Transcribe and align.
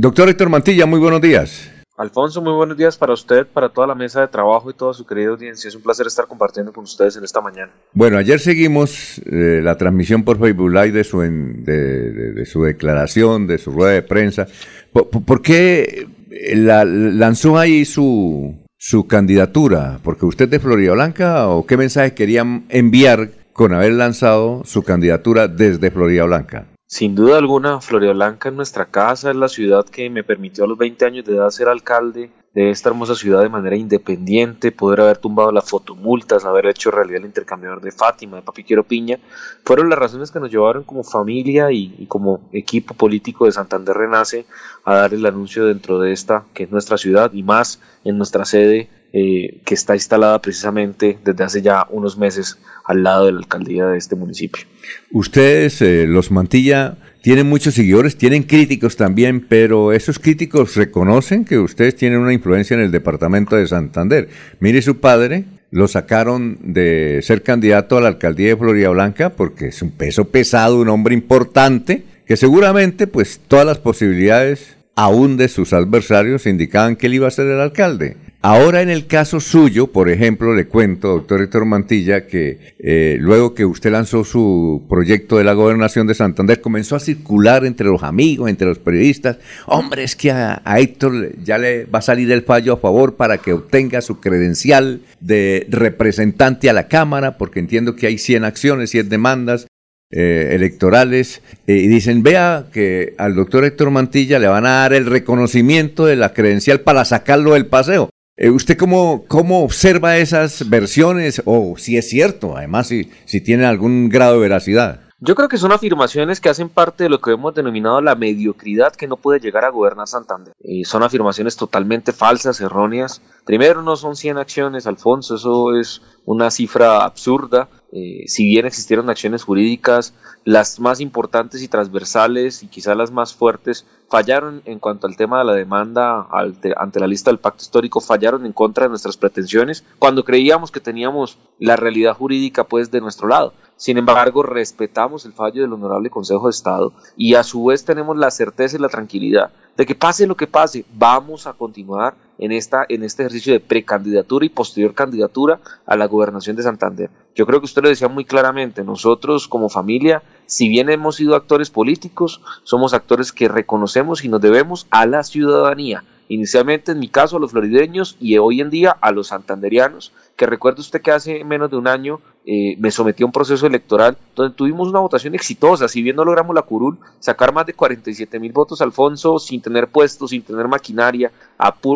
Doctor 0.00 0.28
Héctor 0.28 0.48
Mantilla, 0.48 0.86
muy 0.86 1.00
buenos 1.00 1.20
días. 1.20 1.72
Alfonso, 1.96 2.40
muy 2.40 2.52
buenos 2.52 2.76
días 2.76 2.96
para 2.96 3.14
usted, 3.14 3.44
para 3.48 3.68
toda 3.68 3.88
la 3.88 3.96
mesa 3.96 4.20
de 4.20 4.28
trabajo 4.28 4.70
y 4.70 4.74
toda 4.74 4.94
su 4.94 5.04
querida 5.04 5.30
audiencia. 5.30 5.66
Es 5.66 5.74
un 5.74 5.82
placer 5.82 6.06
estar 6.06 6.28
compartiendo 6.28 6.72
con 6.72 6.84
ustedes 6.84 7.16
en 7.16 7.24
esta 7.24 7.40
mañana. 7.40 7.72
Bueno, 7.94 8.16
ayer 8.16 8.38
seguimos 8.38 9.20
eh, 9.26 9.60
la 9.60 9.76
transmisión 9.76 10.22
por 10.22 10.38
Facebook 10.38 10.70
Live 10.70 10.92
de 10.92 11.02
su, 11.02 11.18
de, 11.18 12.46
su 12.46 12.62
declaración, 12.62 13.48
de 13.48 13.58
su 13.58 13.72
rueda 13.72 13.90
de 13.90 14.02
prensa. 14.02 14.46
¿Por, 14.92 15.42
qué 15.42 16.06
la, 16.54 16.84
lanzó 16.84 17.58
ahí 17.58 17.84
su, 17.84 18.54
su 18.76 19.08
candidatura? 19.08 19.98
¿Porque 20.04 20.26
usted 20.26 20.44
es 20.44 20.50
de 20.52 20.60
Florida 20.60 20.92
Blanca 20.92 21.48
o 21.48 21.66
qué 21.66 21.76
mensaje 21.76 22.14
querían 22.14 22.66
enviar 22.68 23.30
con 23.52 23.72
haber 23.72 23.94
lanzado 23.94 24.62
su 24.64 24.84
candidatura 24.84 25.48
desde 25.48 25.90
Florida 25.90 26.22
Blanca? 26.22 26.68
Sin 26.90 27.14
duda 27.14 27.36
alguna, 27.36 27.82
Florida 27.82 28.14
Blanca 28.14 28.48
es 28.48 28.54
nuestra 28.54 28.86
casa, 28.86 29.28
es 29.28 29.36
la 29.36 29.50
ciudad 29.50 29.84
que 29.84 30.08
me 30.08 30.24
permitió 30.24 30.64
a 30.64 30.66
los 30.66 30.78
20 30.78 31.04
años 31.04 31.26
de 31.26 31.36
edad 31.36 31.50
ser 31.50 31.68
alcalde 31.68 32.30
de 32.54 32.70
esta 32.70 32.88
hermosa 32.88 33.14
ciudad 33.14 33.42
de 33.42 33.50
manera 33.50 33.76
independiente, 33.76 34.72
poder 34.72 35.02
haber 35.02 35.18
tumbado 35.18 35.52
las 35.52 35.68
fotomultas, 35.68 36.46
haber 36.46 36.64
hecho 36.64 36.90
realidad 36.90 37.18
el 37.20 37.26
intercambiador 37.26 37.82
de 37.82 37.92
Fátima, 37.92 38.38
de 38.38 38.42
Papi 38.42 38.64
Quiero 38.64 38.84
Piña, 38.84 39.18
fueron 39.66 39.90
las 39.90 39.98
razones 39.98 40.30
que 40.30 40.40
nos 40.40 40.50
llevaron 40.50 40.82
como 40.82 41.04
familia 41.04 41.70
y, 41.70 42.06
como 42.06 42.48
equipo 42.54 42.94
político 42.94 43.44
de 43.44 43.52
Santander 43.52 43.94
Renace 43.94 44.46
a 44.82 44.94
dar 44.94 45.12
el 45.12 45.26
anuncio 45.26 45.66
dentro 45.66 45.98
de 45.98 46.12
esta, 46.12 46.46
que 46.54 46.62
es 46.62 46.70
nuestra 46.70 46.96
ciudad, 46.96 47.34
y 47.34 47.42
más 47.42 47.82
en 48.02 48.16
nuestra 48.16 48.46
sede 48.46 48.88
eh, 49.12 49.60
que 49.64 49.74
está 49.74 49.94
instalada 49.94 50.40
precisamente 50.42 51.18
desde 51.24 51.44
hace 51.44 51.62
ya 51.62 51.86
unos 51.90 52.18
meses 52.18 52.58
al 52.84 53.02
lado 53.02 53.26
de 53.26 53.32
la 53.32 53.38
alcaldía 53.38 53.86
de 53.86 53.98
este 53.98 54.16
municipio. 54.16 54.64
Ustedes, 55.12 55.80
eh, 55.80 56.06
los 56.06 56.30
Mantilla, 56.30 56.98
tienen 57.22 57.48
muchos 57.48 57.74
seguidores, 57.74 58.16
tienen 58.16 58.42
críticos 58.42 58.96
también, 58.96 59.46
pero 59.48 59.92
esos 59.92 60.18
críticos 60.18 60.76
reconocen 60.76 61.44
que 61.44 61.58
ustedes 61.58 61.96
tienen 61.96 62.20
una 62.20 62.32
influencia 62.32 62.74
en 62.74 62.80
el 62.80 62.90
departamento 62.90 63.56
de 63.56 63.66
Santander. 63.66 64.28
Mire 64.60 64.82
su 64.82 64.98
padre, 64.98 65.44
lo 65.70 65.88
sacaron 65.88 66.58
de 66.62 67.20
ser 67.22 67.42
candidato 67.42 67.96
a 67.96 68.00
la 68.00 68.08
alcaldía 68.08 68.48
de 68.48 68.56
Florida 68.56 68.88
Blanca 68.90 69.30
porque 69.30 69.68
es 69.68 69.82
un 69.82 69.90
peso 69.90 70.26
pesado, 70.26 70.80
un 70.80 70.88
hombre 70.88 71.14
importante, 71.14 72.04
que 72.26 72.36
seguramente 72.36 73.06
pues 73.06 73.40
todas 73.46 73.66
las 73.66 73.78
posibilidades 73.78 74.76
aún 74.94 75.36
de 75.36 75.48
sus 75.48 75.72
adversarios 75.72 76.46
indicaban 76.46 76.96
que 76.96 77.06
él 77.06 77.14
iba 77.14 77.28
a 77.28 77.30
ser 77.30 77.46
el 77.46 77.60
alcalde. 77.60 78.16
Ahora 78.40 78.82
en 78.82 78.88
el 78.88 79.08
caso 79.08 79.40
suyo, 79.40 79.88
por 79.88 80.08
ejemplo, 80.08 80.54
le 80.54 80.68
cuento, 80.68 81.08
doctor 81.08 81.42
Héctor 81.42 81.64
Mantilla, 81.64 82.28
que 82.28 82.76
eh, 82.78 83.16
luego 83.18 83.52
que 83.52 83.64
usted 83.64 83.90
lanzó 83.90 84.22
su 84.22 84.86
proyecto 84.88 85.38
de 85.38 85.44
la 85.44 85.54
gobernación 85.54 86.06
de 86.06 86.14
Santander, 86.14 86.60
comenzó 86.60 86.94
a 86.94 87.00
circular 87.00 87.66
entre 87.66 87.88
los 87.88 88.04
amigos, 88.04 88.48
entre 88.48 88.68
los 88.68 88.78
periodistas, 88.78 89.38
hombre, 89.66 90.04
es 90.04 90.14
que 90.14 90.30
a, 90.30 90.62
a 90.64 90.78
Héctor 90.78 91.36
ya 91.42 91.58
le 91.58 91.86
va 91.86 91.98
a 91.98 92.02
salir 92.02 92.30
el 92.30 92.42
fallo 92.42 92.74
a 92.74 92.78
favor 92.78 93.16
para 93.16 93.38
que 93.38 93.52
obtenga 93.52 94.00
su 94.02 94.20
credencial 94.20 95.00
de 95.18 95.66
representante 95.68 96.70
a 96.70 96.74
la 96.74 96.86
Cámara, 96.86 97.38
porque 97.38 97.58
entiendo 97.58 97.96
que 97.96 98.06
hay 98.06 98.18
100 98.18 98.44
acciones, 98.44 98.90
100 98.90 99.08
demandas, 99.08 99.66
eh, 100.10 100.54
electorales 100.54 101.42
eh, 101.66 101.74
y 101.74 101.86
dicen, 101.86 102.22
vea 102.22 102.68
que 102.72 103.14
al 103.18 103.34
doctor 103.34 103.66
Héctor 103.66 103.90
Mantilla 103.90 104.38
le 104.38 104.46
van 104.46 104.64
a 104.64 104.70
dar 104.70 104.94
el 104.94 105.04
reconocimiento 105.04 106.06
de 106.06 106.16
la 106.16 106.32
credencial 106.32 106.80
para 106.80 107.04
sacarlo 107.04 107.52
del 107.52 107.66
paseo. 107.66 108.08
Eh, 108.40 108.50
¿Usted 108.50 108.78
cómo, 108.78 109.24
cómo 109.26 109.64
observa 109.64 110.16
esas 110.16 110.70
versiones 110.70 111.42
o 111.44 111.74
si 111.76 111.96
es 111.96 112.08
cierto, 112.08 112.56
además 112.56 112.86
si, 112.86 113.10
si 113.24 113.40
tiene 113.40 113.66
algún 113.66 114.08
grado 114.08 114.34
de 114.34 114.38
veracidad? 114.38 115.00
Yo 115.18 115.34
creo 115.34 115.48
que 115.48 115.58
son 115.58 115.72
afirmaciones 115.72 116.40
que 116.40 116.48
hacen 116.48 116.68
parte 116.68 117.02
de 117.02 117.10
lo 117.10 117.20
que 117.20 117.32
hemos 117.32 117.52
denominado 117.52 118.00
la 118.00 118.14
mediocridad 118.14 118.94
que 118.94 119.08
no 119.08 119.16
puede 119.16 119.40
llegar 119.40 119.64
a 119.64 119.70
gobernar 119.70 120.06
Santander. 120.06 120.54
Y 120.60 120.84
son 120.84 121.02
afirmaciones 121.02 121.56
totalmente 121.56 122.12
falsas, 122.12 122.60
erróneas. 122.60 123.20
Primero, 123.44 123.82
no 123.82 123.96
son 123.96 124.14
100 124.14 124.38
acciones, 124.38 124.86
Alfonso, 124.86 125.34
eso 125.34 125.76
es 125.76 126.00
una 126.24 126.52
cifra 126.52 127.04
absurda. 127.04 127.68
Eh, 127.90 128.24
si 128.26 128.44
bien 128.44 128.66
existieron 128.66 129.08
acciones 129.08 129.44
jurídicas, 129.44 130.14
las 130.44 130.78
más 130.78 131.00
importantes 131.00 131.62
y 131.62 131.68
transversales 131.68 132.62
y 132.62 132.68
quizá 132.68 132.94
las 132.94 133.10
más 133.10 133.34
fuertes 133.34 133.86
fallaron 134.08 134.62
en 134.66 134.78
cuanto 134.78 135.06
al 135.06 135.16
tema 135.16 135.38
de 135.38 135.44
la 135.44 135.54
demanda 135.54 136.26
ante 136.30 137.00
la 137.00 137.06
lista 137.06 137.30
del 137.30 137.38
pacto 137.38 137.62
histórico, 137.62 138.00
fallaron 138.00 138.44
en 138.46 138.52
contra 138.52 138.84
de 138.84 138.90
nuestras 138.90 139.16
pretensiones 139.16 139.84
cuando 139.98 140.24
creíamos 140.24 140.70
que 140.70 140.80
teníamos 140.80 141.38
la 141.58 141.76
realidad 141.76 142.14
jurídica 142.14 142.64
pues 142.64 142.90
de 142.90 143.00
nuestro 143.00 143.28
lado. 143.28 143.54
Sin 143.78 143.96
embargo, 143.96 144.42
respetamos 144.42 145.24
el 145.24 145.32
fallo 145.32 145.62
del 145.62 145.72
Honorable 145.72 146.10
Consejo 146.10 146.46
de 146.46 146.50
Estado 146.50 146.92
y 147.16 147.34
a 147.34 147.44
su 147.44 147.64
vez 147.64 147.84
tenemos 147.84 148.16
la 148.16 148.32
certeza 148.32 148.76
y 148.76 148.80
la 148.80 148.88
tranquilidad 148.88 149.52
de 149.78 149.86
que 149.86 149.94
pase 149.94 150.26
lo 150.26 150.36
que 150.36 150.48
pase, 150.48 150.84
vamos 150.92 151.46
a 151.46 151.52
continuar 151.52 152.16
en, 152.36 152.50
esta, 152.50 152.84
en 152.88 153.04
este 153.04 153.22
ejercicio 153.22 153.52
de 153.52 153.60
precandidatura 153.60 154.44
y 154.44 154.48
posterior 154.48 154.92
candidatura 154.92 155.60
a 155.86 155.96
la 155.96 156.06
gobernación 156.06 156.56
de 156.56 156.64
Santander. 156.64 157.10
Yo 157.36 157.46
creo 157.46 157.60
que 157.60 157.66
usted 157.66 157.82
lo 157.82 157.88
decía 157.88 158.08
muy 158.08 158.24
claramente, 158.24 158.82
nosotros 158.82 159.46
como 159.46 159.68
familia, 159.68 160.20
si 160.48 160.70
bien 160.70 160.88
hemos 160.88 161.16
sido 161.16 161.36
actores 161.36 161.68
políticos, 161.68 162.40
somos 162.62 162.94
actores 162.94 163.32
que 163.32 163.48
reconocemos 163.48 164.24
y 164.24 164.28
nos 164.28 164.40
debemos 164.40 164.86
a 164.88 165.04
la 165.04 165.22
ciudadanía. 165.22 166.04
Inicialmente 166.30 166.92
en 166.92 166.98
mi 166.98 167.08
caso 167.08 167.36
a 167.36 167.40
los 167.40 167.50
florideños 167.50 168.16
y 168.18 168.38
hoy 168.38 168.62
en 168.62 168.70
día 168.70 168.96
a 168.98 169.12
los 169.12 169.28
santanderianos, 169.28 170.12
que 170.36 170.46
recuerde 170.46 170.80
usted 170.80 171.02
que 171.02 171.10
hace 171.10 171.44
menos 171.44 171.70
de 171.70 171.76
un 171.76 171.86
año 171.86 172.20
eh, 172.46 172.76
me 172.78 172.90
sometí 172.90 173.22
a 173.22 173.26
un 173.26 173.32
proceso 173.32 173.66
electoral 173.66 174.16
donde 174.34 174.56
tuvimos 174.56 174.88
una 174.88 175.00
votación 175.00 175.34
exitosa, 175.34 175.86
si 175.86 176.00
bien 176.00 176.16
no 176.16 176.24
logramos 176.24 176.54
la 176.54 176.62
curul, 176.62 176.96
sacar 177.20 177.52
más 177.52 177.66
de 177.66 177.74
47 177.74 178.40
mil 178.40 178.52
votos, 178.52 178.80
Alfonso, 178.80 179.38
sin 179.38 179.60
tener 179.60 179.88
puestos, 179.88 180.30
sin 180.30 180.40
tener 180.40 180.66
maquinaria, 180.66 181.30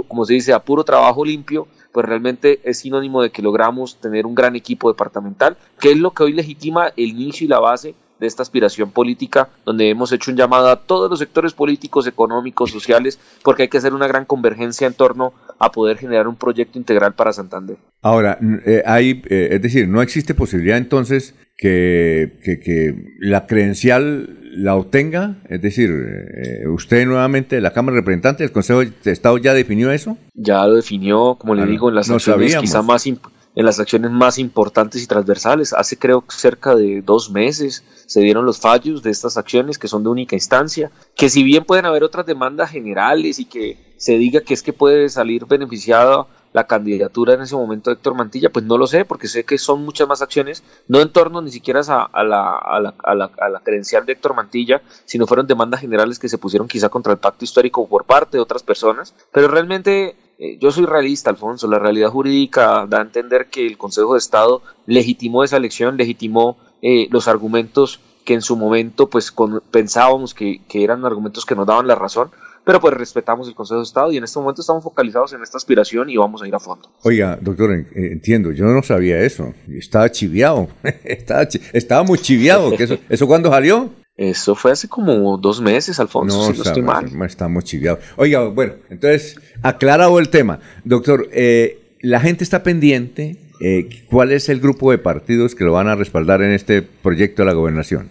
como 0.09 0.27
se 0.27 0.35
dice, 0.35 0.53
a 0.53 0.59
puro 0.59 0.85
trabajo 0.85 1.25
limpio, 1.25 1.69
pues 1.91 2.05
realmente 2.05 2.61
es 2.65 2.81
sinónimo 2.81 3.23
de 3.23 3.31
que 3.31 3.41
logramos 3.41 3.97
tener 3.97 4.27
un 4.27 4.35
gran 4.35 4.57
equipo 4.57 4.91
departamental, 4.91 5.57
que 5.81 5.93
es 5.93 5.97
lo 5.97 6.11
que 6.11 6.25
hoy 6.25 6.35
legitima 6.35 6.89
el 6.89 7.09
inicio 7.09 7.47
y 7.47 7.49
la 7.49 7.61
base 7.61 7.95
de 8.23 8.29
esta 8.29 8.43
aspiración 8.43 8.93
política, 8.93 9.49
donde 9.67 9.91
hemos 9.91 10.13
hecho 10.13 10.31
un 10.31 10.37
llamado 10.37 10.69
a 10.69 10.77
todos 10.77 11.11
los 11.11 11.19
sectores 11.19 11.53
políticos, 11.53 12.07
económicos, 12.07 12.71
sociales, 12.71 13.19
porque 13.43 13.65
hay 13.65 13.69
que 13.69 13.79
hacer 13.79 13.93
una 13.95 14.07
gran 14.07 14.25
convergencia 14.25 14.87
en 14.87 14.95
torno 14.95 15.35
a 15.59 15.73
poder 15.73 15.99
generar 15.99 16.29
un 16.29 16.37
proyecto 16.37 16.79
integral 16.79 17.15
para 17.15 17.33
Santander. 17.33 17.77
Ahora, 18.01 18.39
eh, 18.65 18.83
hay, 18.87 19.23
eh, 19.29 19.49
es 19.51 19.63
decir, 19.63 19.89
no 19.89 20.03
existe 20.03 20.35
posibilidad 20.35 20.79
entonces 20.79 21.35
que, 21.57 22.39
que, 22.43 22.95
la 23.19 23.47
credencial 23.47 24.39
la 24.55 24.77
obtenga? 24.77 25.39
Es 25.49 25.61
decir, 25.61 25.91
eh, 25.91 26.69
¿usted 26.69 27.07
nuevamente, 27.07 27.61
la 27.61 27.73
Cámara 27.73 27.97
de 27.97 28.01
Representantes, 28.03 28.45
el 28.45 28.53
Consejo 28.53 28.81
de 28.81 29.11
Estado 29.11 29.37
ya 29.39 29.53
definió 29.53 29.91
eso? 29.91 30.17
Ya 30.35 30.65
lo 30.67 30.77
definió, 30.77 31.37
como 31.41 31.57
le 31.57 31.67
digo, 31.67 31.89
en 31.89 31.97
las 31.97 32.09
no 32.09 32.17
acciones 32.17 32.57
quizá 32.57 32.83
más 32.83 33.07
importantes 33.07 33.42
en 33.55 33.65
las 33.65 33.79
acciones 33.79 34.11
más 34.11 34.39
importantes 34.39 35.03
y 35.03 35.07
transversales. 35.07 35.73
Hace 35.73 35.99
creo 35.99 36.25
cerca 36.29 36.75
de 36.75 37.03
dos 37.03 37.31
meses 37.31 37.85
se 38.07 38.21
dieron 38.21 38.47
los 38.47 38.59
fallos 38.59 39.03
de 39.03 39.11
estas 39.11 39.37
acciones 39.37 39.79
que 39.79 39.89
son 39.89 40.03
de 40.03 40.11
única 40.11 40.37
instancia, 40.37 40.91
que 41.17 41.29
si 41.29 41.43
bien 41.43 41.65
pueden 41.65 41.87
haber 41.87 42.05
otras 42.05 42.27
demandas 42.27 42.71
generales 42.71 43.39
y 43.39 43.45
que 43.45 43.95
se 43.97 44.17
diga 44.19 44.41
que 44.41 44.55
es 44.55 44.63
que 44.63 44.73
puede 44.73 45.09
salir 45.09 45.47
beneficiada 45.47 46.27
la 46.53 46.67
candidatura 46.67 47.35
en 47.35 47.43
ese 47.43 47.57
momento 47.57 47.91
de 47.91 47.95
Héctor 47.95 48.15
Mantilla, 48.15 48.51
pues 48.51 48.65
no 48.65 48.79
lo 48.79 48.87
sé, 48.87 49.05
porque 49.05 49.29
sé 49.29 49.45
que 49.45 49.59
son 49.59 49.85
muchas 49.85 50.09
más 50.09 50.23
acciones, 50.23 50.63
no 50.89 51.01
en 51.01 51.11
torno 51.11 51.41
ni 51.41 51.51
siquiera 51.51 51.81
a, 51.81 52.25
la, 52.25 52.57
a, 52.57 52.81
la, 52.81 52.95
a, 53.03 53.15
la, 53.15 53.31
a 53.39 53.49
la 53.49 53.61
credencial 53.61 54.05
de 54.07 54.13
Héctor 54.13 54.35
Mantilla, 54.35 54.83
sino 55.05 55.27
fueron 55.27 55.47
demandas 55.47 55.81
generales 55.81 56.19
que 56.19 56.29
se 56.29 56.39
pusieron 56.39 56.69
quizá 56.69 56.89
contra 56.89 57.13
el 57.13 57.19
pacto 57.19 57.45
histórico 57.45 57.89
por 57.89 58.05
parte 58.05 58.37
de 58.37 58.43
otras 58.43 58.63
personas, 58.63 59.15
pero 59.33 59.49
realmente 59.49 60.17
eh, 60.39 60.59
yo 60.59 60.73
soy 60.73 60.87
realista, 60.87 61.31
Alfonso. 61.31 61.69
La 61.69 61.79
realidad 61.79 62.11
jurídica 62.11 62.85
da 62.89 62.99
a 62.99 63.03
entender 63.03 63.47
que 63.47 63.65
el 63.65 63.79
Consejo 63.79 64.15
de 64.15 64.19
Estado 64.19 64.61
legitimó 64.87 65.45
esa 65.45 65.57
elección, 65.57 65.97
legitimó 65.97 66.57
eh, 66.83 67.07
los 67.11 67.29
argumentos 67.29 68.01
que 68.25 68.35
en 68.35 68.43
su 68.43 68.57
momento 68.57 69.09
pues 69.09 69.33
pensábamos 69.71 70.35
que, 70.35 70.61
eran 70.73 71.05
argumentos 71.05 71.47
que 71.47 71.55
nos 71.55 71.67
daban 71.67 71.87
la 71.87 71.95
razón, 71.95 72.31
pero 72.65 72.81
pues 72.81 72.95
respetamos 72.95 73.49
el 73.49 73.55
Consejo 73.55 73.81
de 73.81 73.85
Estado 73.85 74.13
y 74.13 74.17
en 74.17 74.25
este 74.25 74.39
momento 74.39 74.61
estamos 74.61 74.85
focalizados 74.85 75.33
en 75.33 75.43
esta 75.43 75.57
aspiración 75.57 76.09
y 76.11 76.17
vamos 76.17 76.43
a 76.43 76.49
ir 76.49 76.55
a 76.55 76.61
fondo. 76.61 76.89
Oiga, 77.03 77.39
doctor, 77.41 77.73
entiendo, 77.95 78.53
yo 78.53 78.65
no 78.67 78.83
sabía 78.83 79.21
eso, 79.21 79.53
estaba 79.69 80.11
chiviado, 80.11 80.69
estaba, 81.05 81.47
estaba 81.73 82.03
muy 82.03 82.19
chiviado, 82.19 82.73
eso, 82.75 82.99
¿eso 83.09 83.27
cuándo 83.27 83.51
salió? 83.51 83.91
Eso 84.17 84.55
fue 84.55 84.73
hace 84.73 84.89
como 84.89 85.39
dos 85.39 85.61
meses, 85.61 85.99
Alfonso, 85.99 86.37
no, 86.37 86.53
si 86.53 86.59
no 86.59 86.65
estoy 86.65 86.83
mal. 86.83 87.11
Estamos 87.25 87.65
chiviados. 87.65 88.01
Oiga, 88.17 88.47
bueno, 88.49 88.75
entonces, 88.91 89.41
aclarado 89.63 90.19
el 90.19 90.29
tema. 90.29 90.61
Doctor, 90.85 91.29
eh, 91.33 91.97
la 92.03 92.21
gente 92.21 92.45
está 92.45 92.63
pendiente. 92.63 93.39
Eh, 93.61 93.89
¿Cuál 94.11 94.33
es 94.33 94.49
el 94.49 94.61
grupo 94.61 94.91
de 94.91 94.99
partidos 94.99 95.55
que 95.55 95.65
lo 95.65 95.73
van 95.73 95.89
a 95.89 95.95
respaldar 95.95 96.43
en 96.43 96.51
este 96.51 96.83
proyecto 96.83 97.43
de 97.43 97.47
la 97.47 97.53
gobernación? 97.53 98.11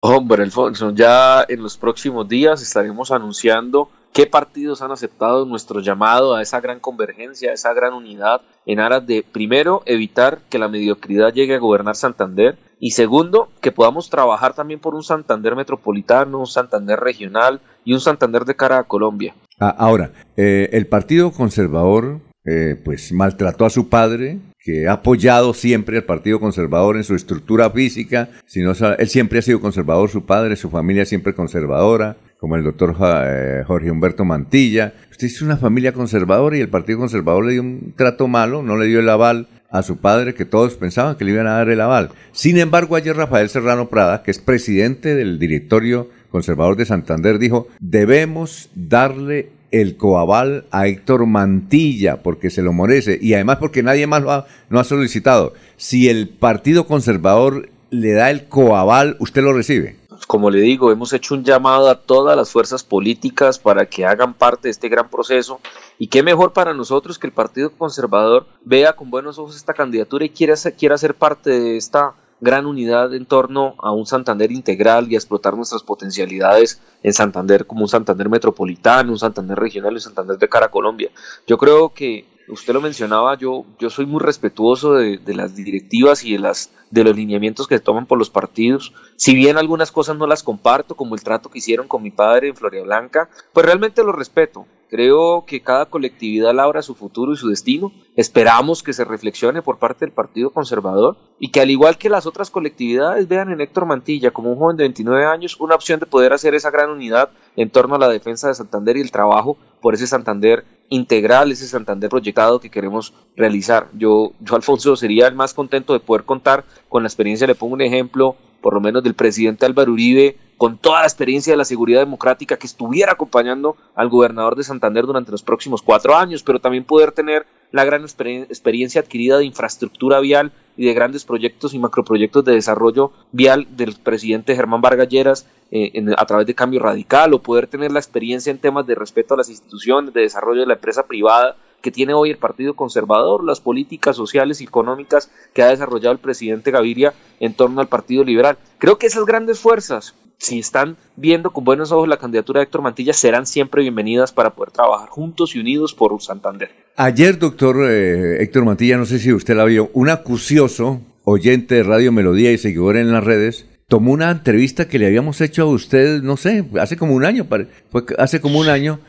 Hombre, 0.00 0.44
Alfonso, 0.44 0.94
ya 0.94 1.44
en 1.48 1.60
los 1.60 1.76
próximos 1.76 2.28
días 2.28 2.62
estaremos 2.62 3.10
anunciando 3.10 3.90
qué 4.12 4.26
partidos 4.26 4.80
han 4.80 4.92
aceptado 4.92 5.44
nuestro 5.44 5.80
llamado 5.80 6.36
a 6.36 6.42
esa 6.42 6.60
gran 6.60 6.78
convergencia, 6.78 7.50
a 7.50 7.54
esa 7.54 7.72
gran 7.72 7.92
unidad, 7.92 8.42
en 8.64 8.78
aras 8.78 9.04
de, 9.04 9.24
primero, 9.24 9.82
evitar 9.86 10.38
que 10.48 10.58
la 10.60 10.68
mediocridad 10.68 11.32
llegue 11.32 11.56
a 11.56 11.58
gobernar 11.58 11.96
Santander, 11.96 12.56
y 12.78 12.92
segundo, 12.92 13.48
que 13.60 13.72
podamos 13.72 14.08
trabajar 14.08 14.54
también 14.54 14.78
por 14.78 14.94
un 14.94 15.02
Santander 15.02 15.56
metropolitano, 15.56 16.38
un 16.38 16.46
Santander 16.46 17.00
regional 17.00 17.60
y 17.84 17.92
un 17.92 18.00
Santander 18.00 18.44
de 18.44 18.54
cara 18.54 18.78
a 18.78 18.84
Colombia. 18.84 19.34
Ah, 19.58 19.74
ahora, 19.76 20.12
eh, 20.36 20.68
el 20.72 20.86
Partido 20.86 21.32
Conservador 21.32 22.20
eh, 22.44 22.80
pues 22.84 23.12
maltrató 23.12 23.66
a 23.66 23.70
su 23.70 23.88
padre, 23.88 24.38
que 24.58 24.88
ha 24.88 24.92
apoyado 24.92 25.54
siempre 25.54 25.98
al 25.98 26.04
Partido 26.04 26.40
Conservador 26.40 26.96
en 26.96 27.04
su 27.04 27.14
estructura 27.14 27.70
física, 27.70 28.28
sino, 28.46 28.72
él 28.98 29.08
siempre 29.08 29.38
ha 29.38 29.42
sido 29.42 29.60
conservador, 29.60 30.10
su 30.10 30.26
padre, 30.26 30.56
su 30.56 30.68
familia 30.68 31.06
siempre 31.06 31.34
conservadora, 31.34 32.16
como 32.38 32.56
el 32.56 32.64
doctor 32.64 32.94
eh, 33.00 33.62
Jorge 33.66 33.90
Humberto 33.90 34.24
Mantilla. 34.24 34.94
Usted 35.10 35.26
es 35.26 35.42
una 35.42 35.56
familia 35.56 35.92
conservadora 35.92 36.56
y 36.56 36.60
el 36.60 36.68
Partido 36.68 36.98
Conservador 36.98 37.46
le 37.46 37.52
dio 37.52 37.62
un 37.62 37.94
trato 37.96 38.28
malo, 38.28 38.62
no 38.62 38.76
le 38.76 38.86
dio 38.86 39.00
el 39.00 39.08
aval 39.08 39.48
a 39.70 39.82
su 39.82 39.98
padre, 39.98 40.34
que 40.34 40.44
todos 40.44 40.74
pensaban 40.74 41.16
que 41.16 41.24
le 41.24 41.32
iban 41.32 41.46
a 41.46 41.52
dar 41.52 41.68
el 41.68 41.80
aval. 41.80 42.10
Sin 42.32 42.58
embargo, 42.58 42.96
ayer 42.96 43.16
Rafael 43.16 43.48
Serrano 43.48 43.88
Prada, 43.88 44.22
que 44.22 44.30
es 44.30 44.38
presidente 44.38 45.14
del 45.14 45.38
directorio 45.38 46.08
conservador 46.30 46.76
de 46.76 46.84
Santander, 46.84 47.38
dijo, 47.38 47.68
debemos 47.80 48.70
darle 48.74 49.50
el 49.70 49.96
coaval 49.96 50.66
a 50.70 50.86
Héctor 50.86 51.26
Mantilla 51.26 52.22
porque 52.22 52.50
se 52.50 52.62
lo 52.62 52.72
merece 52.72 53.18
y 53.20 53.34
además 53.34 53.58
porque 53.58 53.82
nadie 53.82 54.06
más 54.06 54.22
lo 54.22 54.32
ha, 54.32 54.46
ha 54.70 54.84
solicitado. 54.84 55.52
Si 55.76 56.08
el 56.08 56.28
Partido 56.28 56.86
Conservador 56.86 57.68
le 57.90 58.12
da 58.12 58.30
el 58.30 58.48
coaval, 58.48 59.16
¿usted 59.20 59.42
lo 59.42 59.52
recibe? 59.52 59.96
Como 60.26 60.50
le 60.50 60.60
digo, 60.60 60.90
hemos 60.90 61.12
hecho 61.12 61.34
un 61.34 61.44
llamado 61.44 61.88
a 61.88 62.00
todas 62.00 62.36
las 62.36 62.50
fuerzas 62.50 62.82
políticas 62.82 63.58
para 63.58 63.86
que 63.86 64.04
hagan 64.04 64.34
parte 64.34 64.68
de 64.68 64.72
este 64.72 64.88
gran 64.88 65.08
proceso 65.08 65.60
y 65.98 66.08
qué 66.08 66.22
mejor 66.22 66.52
para 66.52 66.74
nosotros 66.74 67.18
que 67.18 67.28
el 67.28 67.32
Partido 67.32 67.70
Conservador 67.70 68.46
vea 68.64 68.94
con 68.94 69.10
buenos 69.10 69.38
ojos 69.38 69.56
esta 69.56 69.74
candidatura 69.74 70.24
y 70.24 70.30
quiera, 70.30 70.54
quiera 70.76 70.98
ser 70.98 71.14
parte 71.14 71.50
de 71.50 71.76
esta 71.76 72.14
gran 72.40 72.66
unidad 72.66 73.14
en 73.14 73.26
torno 73.26 73.74
a 73.78 73.92
un 73.92 74.06
Santander 74.06 74.52
integral 74.52 75.10
y 75.10 75.14
a 75.14 75.18
explotar 75.18 75.56
nuestras 75.56 75.82
potencialidades 75.82 76.80
en 77.02 77.12
Santander 77.12 77.66
como 77.66 77.82
un 77.82 77.88
Santander 77.88 78.28
metropolitano, 78.28 79.12
un 79.12 79.18
Santander 79.18 79.58
regional 79.58 79.92
y 79.92 79.96
un 79.96 80.00
Santander 80.00 80.38
de 80.38 80.48
cara 80.48 80.66
a 80.66 80.70
Colombia. 80.70 81.10
Yo 81.46 81.58
creo 81.58 81.92
que 81.92 82.26
usted 82.48 82.72
lo 82.72 82.80
mencionaba, 82.80 83.36
yo, 83.36 83.64
yo 83.78 83.90
soy 83.90 84.06
muy 84.06 84.20
respetuoso 84.20 84.94
de, 84.94 85.20
las 85.26 85.54
directivas 85.54 86.24
y 86.24 86.32
de, 86.32 86.38
las, 86.38 86.70
de 86.90 87.04
los 87.04 87.14
lineamientos 87.14 87.66
que 87.66 87.78
toman 87.78 88.06
por 88.06 88.18
los 88.18 88.30
partidos. 88.30 88.92
Si 89.16 89.34
bien 89.34 89.58
algunas 89.58 89.92
cosas 89.92 90.16
no 90.16 90.26
las 90.26 90.42
comparto, 90.42 90.94
como 90.94 91.14
el 91.14 91.22
trato 91.22 91.50
que 91.50 91.58
hicieron 91.58 91.88
con 91.88 92.02
mi 92.02 92.10
padre 92.10 92.48
en 92.48 92.56
Floria 92.56 92.82
Blanca, 92.82 93.28
pues 93.52 93.66
realmente 93.66 94.02
lo 94.02 94.12
respeto. 94.12 94.66
Creo 94.90 95.44
que 95.46 95.60
cada 95.60 95.86
colectividad 95.86 96.54
labra 96.54 96.80
su 96.80 96.94
futuro 96.94 97.32
y 97.32 97.36
su 97.36 97.48
destino. 97.48 97.92
Esperamos 98.16 98.82
que 98.82 98.94
se 98.94 99.04
reflexione 99.04 99.60
por 99.60 99.78
parte 99.78 100.06
del 100.06 100.14
Partido 100.14 100.50
Conservador 100.50 101.16
y 101.38 101.50
que 101.50 101.60
al 101.60 101.70
igual 101.70 101.98
que 101.98 102.08
las 102.08 102.26
otras 102.26 102.50
colectividades 102.50 103.28
vean 103.28 103.52
en 103.52 103.60
Héctor 103.60 103.84
Mantilla 103.84 104.30
como 104.30 104.50
un 104.50 104.58
joven 104.58 104.76
de 104.78 104.84
29 104.84 105.26
años 105.26 105.56
una 105.60 105.74
opción 105.74 106.00
de 106.00 106.06
poder 106.06 106.32
hacer 106.32 106.54
esa 106.54 106.70
gran 106.70 106.88
unidad 106.90 107.30
en 107.56 107.68
torno 107.70 107.96
a 107.96 107.98
la 107.98 108.08
defensa 108.08 108.48
de 108.48 108.54
Santander 108.54 108.96
y 108.96 109.02
el 109.02 109.10
trabajo 109.10 109.58
por 109.82 109.94
ese 109.94 110.06
Santander 110.06 110.64
integral, 110.88 111.52
ese 111.52 111.68
Santander 111.68 112.08
proyectado 112.08 112.60
que 112.60 112.70
queremos 112.70 113.12
realizar. 113.36 113.88
Yo, 113.92 114.32
yo 114.40 114.56
Alfonso, 114.56 114.96
sería 114.96 115.28
el 115.28 115.34
más 115.34 115.52
contento 115.52 115.92
de 115.92 116.00
poder 116.00 116.24
contar 116.24 116.64
con 116.88 117.02
la 117.02 117.08
experiencia, 117.08 117.46
le 117.46 117.54
pongo 117.54 117.74
un 117.74 117.82
ejemplo, 117.82 118.36
por 118.60 118.74
lo 118.74 118.80
menos 118.80 119.02
del 119.02 119.14
presidente 119.14 119.66
Álvaro 119.66 119.92
Uribe, 119.92 120.36
con 120.56 120.76
toda 120.76 121.00
la 121.00 121.06
experiencia 121.06 121.52
de 121.52 121.56
la 121.56 121.64
seguridad 121.64 122.00
democrática 122.00 122.56
que 122.56 122.66
estuviera 122.66 123.12
acompañando 123.12 123.76
al 123.94 124.08
gobernador 124.08 124.56
de 124.56 124.64
Santander 124.64 125.06
durante 125.06 125.30
los 125.30 125.42
próximos 125.42 125.82
cuatro 125.82 126.16
años, 126.16 126.42
pero 126.42 126.60
también 126.60 126.84
poder 126.84 127.12
tener 127.12 127.46
la 127.70 127.84
gran 127.84 128.04
experiencia 128.04 129.00
adquirida 129.00 129.38
de 129.38 129.44
infraestructura 129.44 130.20
vial 130.20 130.52
y 130.76 130.86
de 130.86 130.94
grandes 130.94 131.24
proyectos 131.24 131.74
y 131.74 131.78
macroproyectos 131.78 132.44
de 132.44 132.54
desarrollo 132.54 133.12
vial 133.30 133.68
del 133.76 133.94
presidente 133.94 134.56
Germán 134.56 134.80
Vargas 134.80 135.08
Lleras 135.08 135.46
eh, 135.70 135.92
a 136.16 136.26
través 136.26 136.46
de 136.46 136.54
cambio 136.54 136.80
radical 136.80 137.34
o 137.34 137.42
poder 137.42 137.66
tener 137.66 137.92
la 137.92 137.98
experiencia 137.98 138.50
en 138.50 138.58
temas 138.58 138.86
de 138.86 138.94
respeto 138.94 139.34
a 139.34 139.36
las 139.36 139.50
instituciones, 139.50 140.14
de 140.14 140.22
desarrollo 140.22 140.60
de 140.60 140.66
la 140.66 140.74
empresa 140.74 141.06
privada 141.06 141.56
que 141.82 141.90
tiene 141.90 142.14
hoy 142.14 142.30
el 142.30 142.38
Partido 142.38 142.74
Conservador, 142.74 143.44
las 143.44 143.60
políticas 143.60 144.16
sociales 144.16 144.60
y 144.60 144.64
económicas 144.64 145.30
que 145.52 145.62
ha 145.62 145.68
desarrollado 145.68 146.12
el 146.12 146.18
presidente 146.18 146.70
Gaviria 146.70 147.14
en 147.40 147.54
torno 147.54 147.80
al 147.80 147.88
Partido 147.88 148.24
Liberal. 148.24 148.58
Creo 148.78 148.98
que 148.98 149.06
esas 149.06 149.24
grandes 149.24 149.60
fuerzas 149.60 150.14
si 150.38 150.60
están 150.60 150.96
viendo 151.16 151.50
con 151.50 151.64
buenos 151.64 151.92
ojos 151.92 152.08
la 152.08 152.16
candidatura 152.16 152.60
de 152.60 152.64
Héctor 152.64 152.82
Mantilla, 152.82 153.12
serán 153.12 153.46
siempre 153.46 153.82
bienvenidas 153.82 154.32
para 154.32 154.54
poder 154.54 154.70
trabajar 154.70 155.08
juntos 155.08 155.54
y 155.54 155.58
unidos 155.58 155.94
por 155.94 156.20
Santander. 156.22 156.70
Ayer, 156.96 157.38
doctor 157.38 157.76
eh, 157.90 158.42
Héctor 158.42 158.64
Mantilla, 158.64 158.96
no 158.96 159.04
sé 159.04 159.18
si 159.18 159.32
usted 159.32 159.56
la 159.56 159.64
vio, 159.64 159.90
un 159.92 160.08
acucioso 160.08 161.00
oyente 161.24 161.76
de 161.76 161.82
Radio 161.82 162.12
Melodía 162.12 162.52
y 162.52 162.58
seguidor 162.58 162.96
en 162.96 163.12
las 163.12 163.24
redes, 163.24 163.66
tomó 163.88 164.12
una 164.12 164.30
entrevista 164.30 164.88
que 164.88 164.98
le 164.98 165.06
habíamos 165.06 165.40
hecho 165.40 165.62
a 165.62 165.66
usted, 165.66 166.22
no 166.22 166.36
sé, 166.36 166.64
hace 166.80 166.96
como 166.96 167.14
un 167.14 167.24
año, 167.24 167.46
fue 167.90 168.04
hace 168.18 168.40
como 168.40 168.58
un 168.58 168.68
año, 168.68 169.00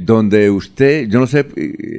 donde 0.00 0.50
usted, 0.50 1.08
yo 1.08 1.20
no 1.20 1.26
sé, 1.26 1.46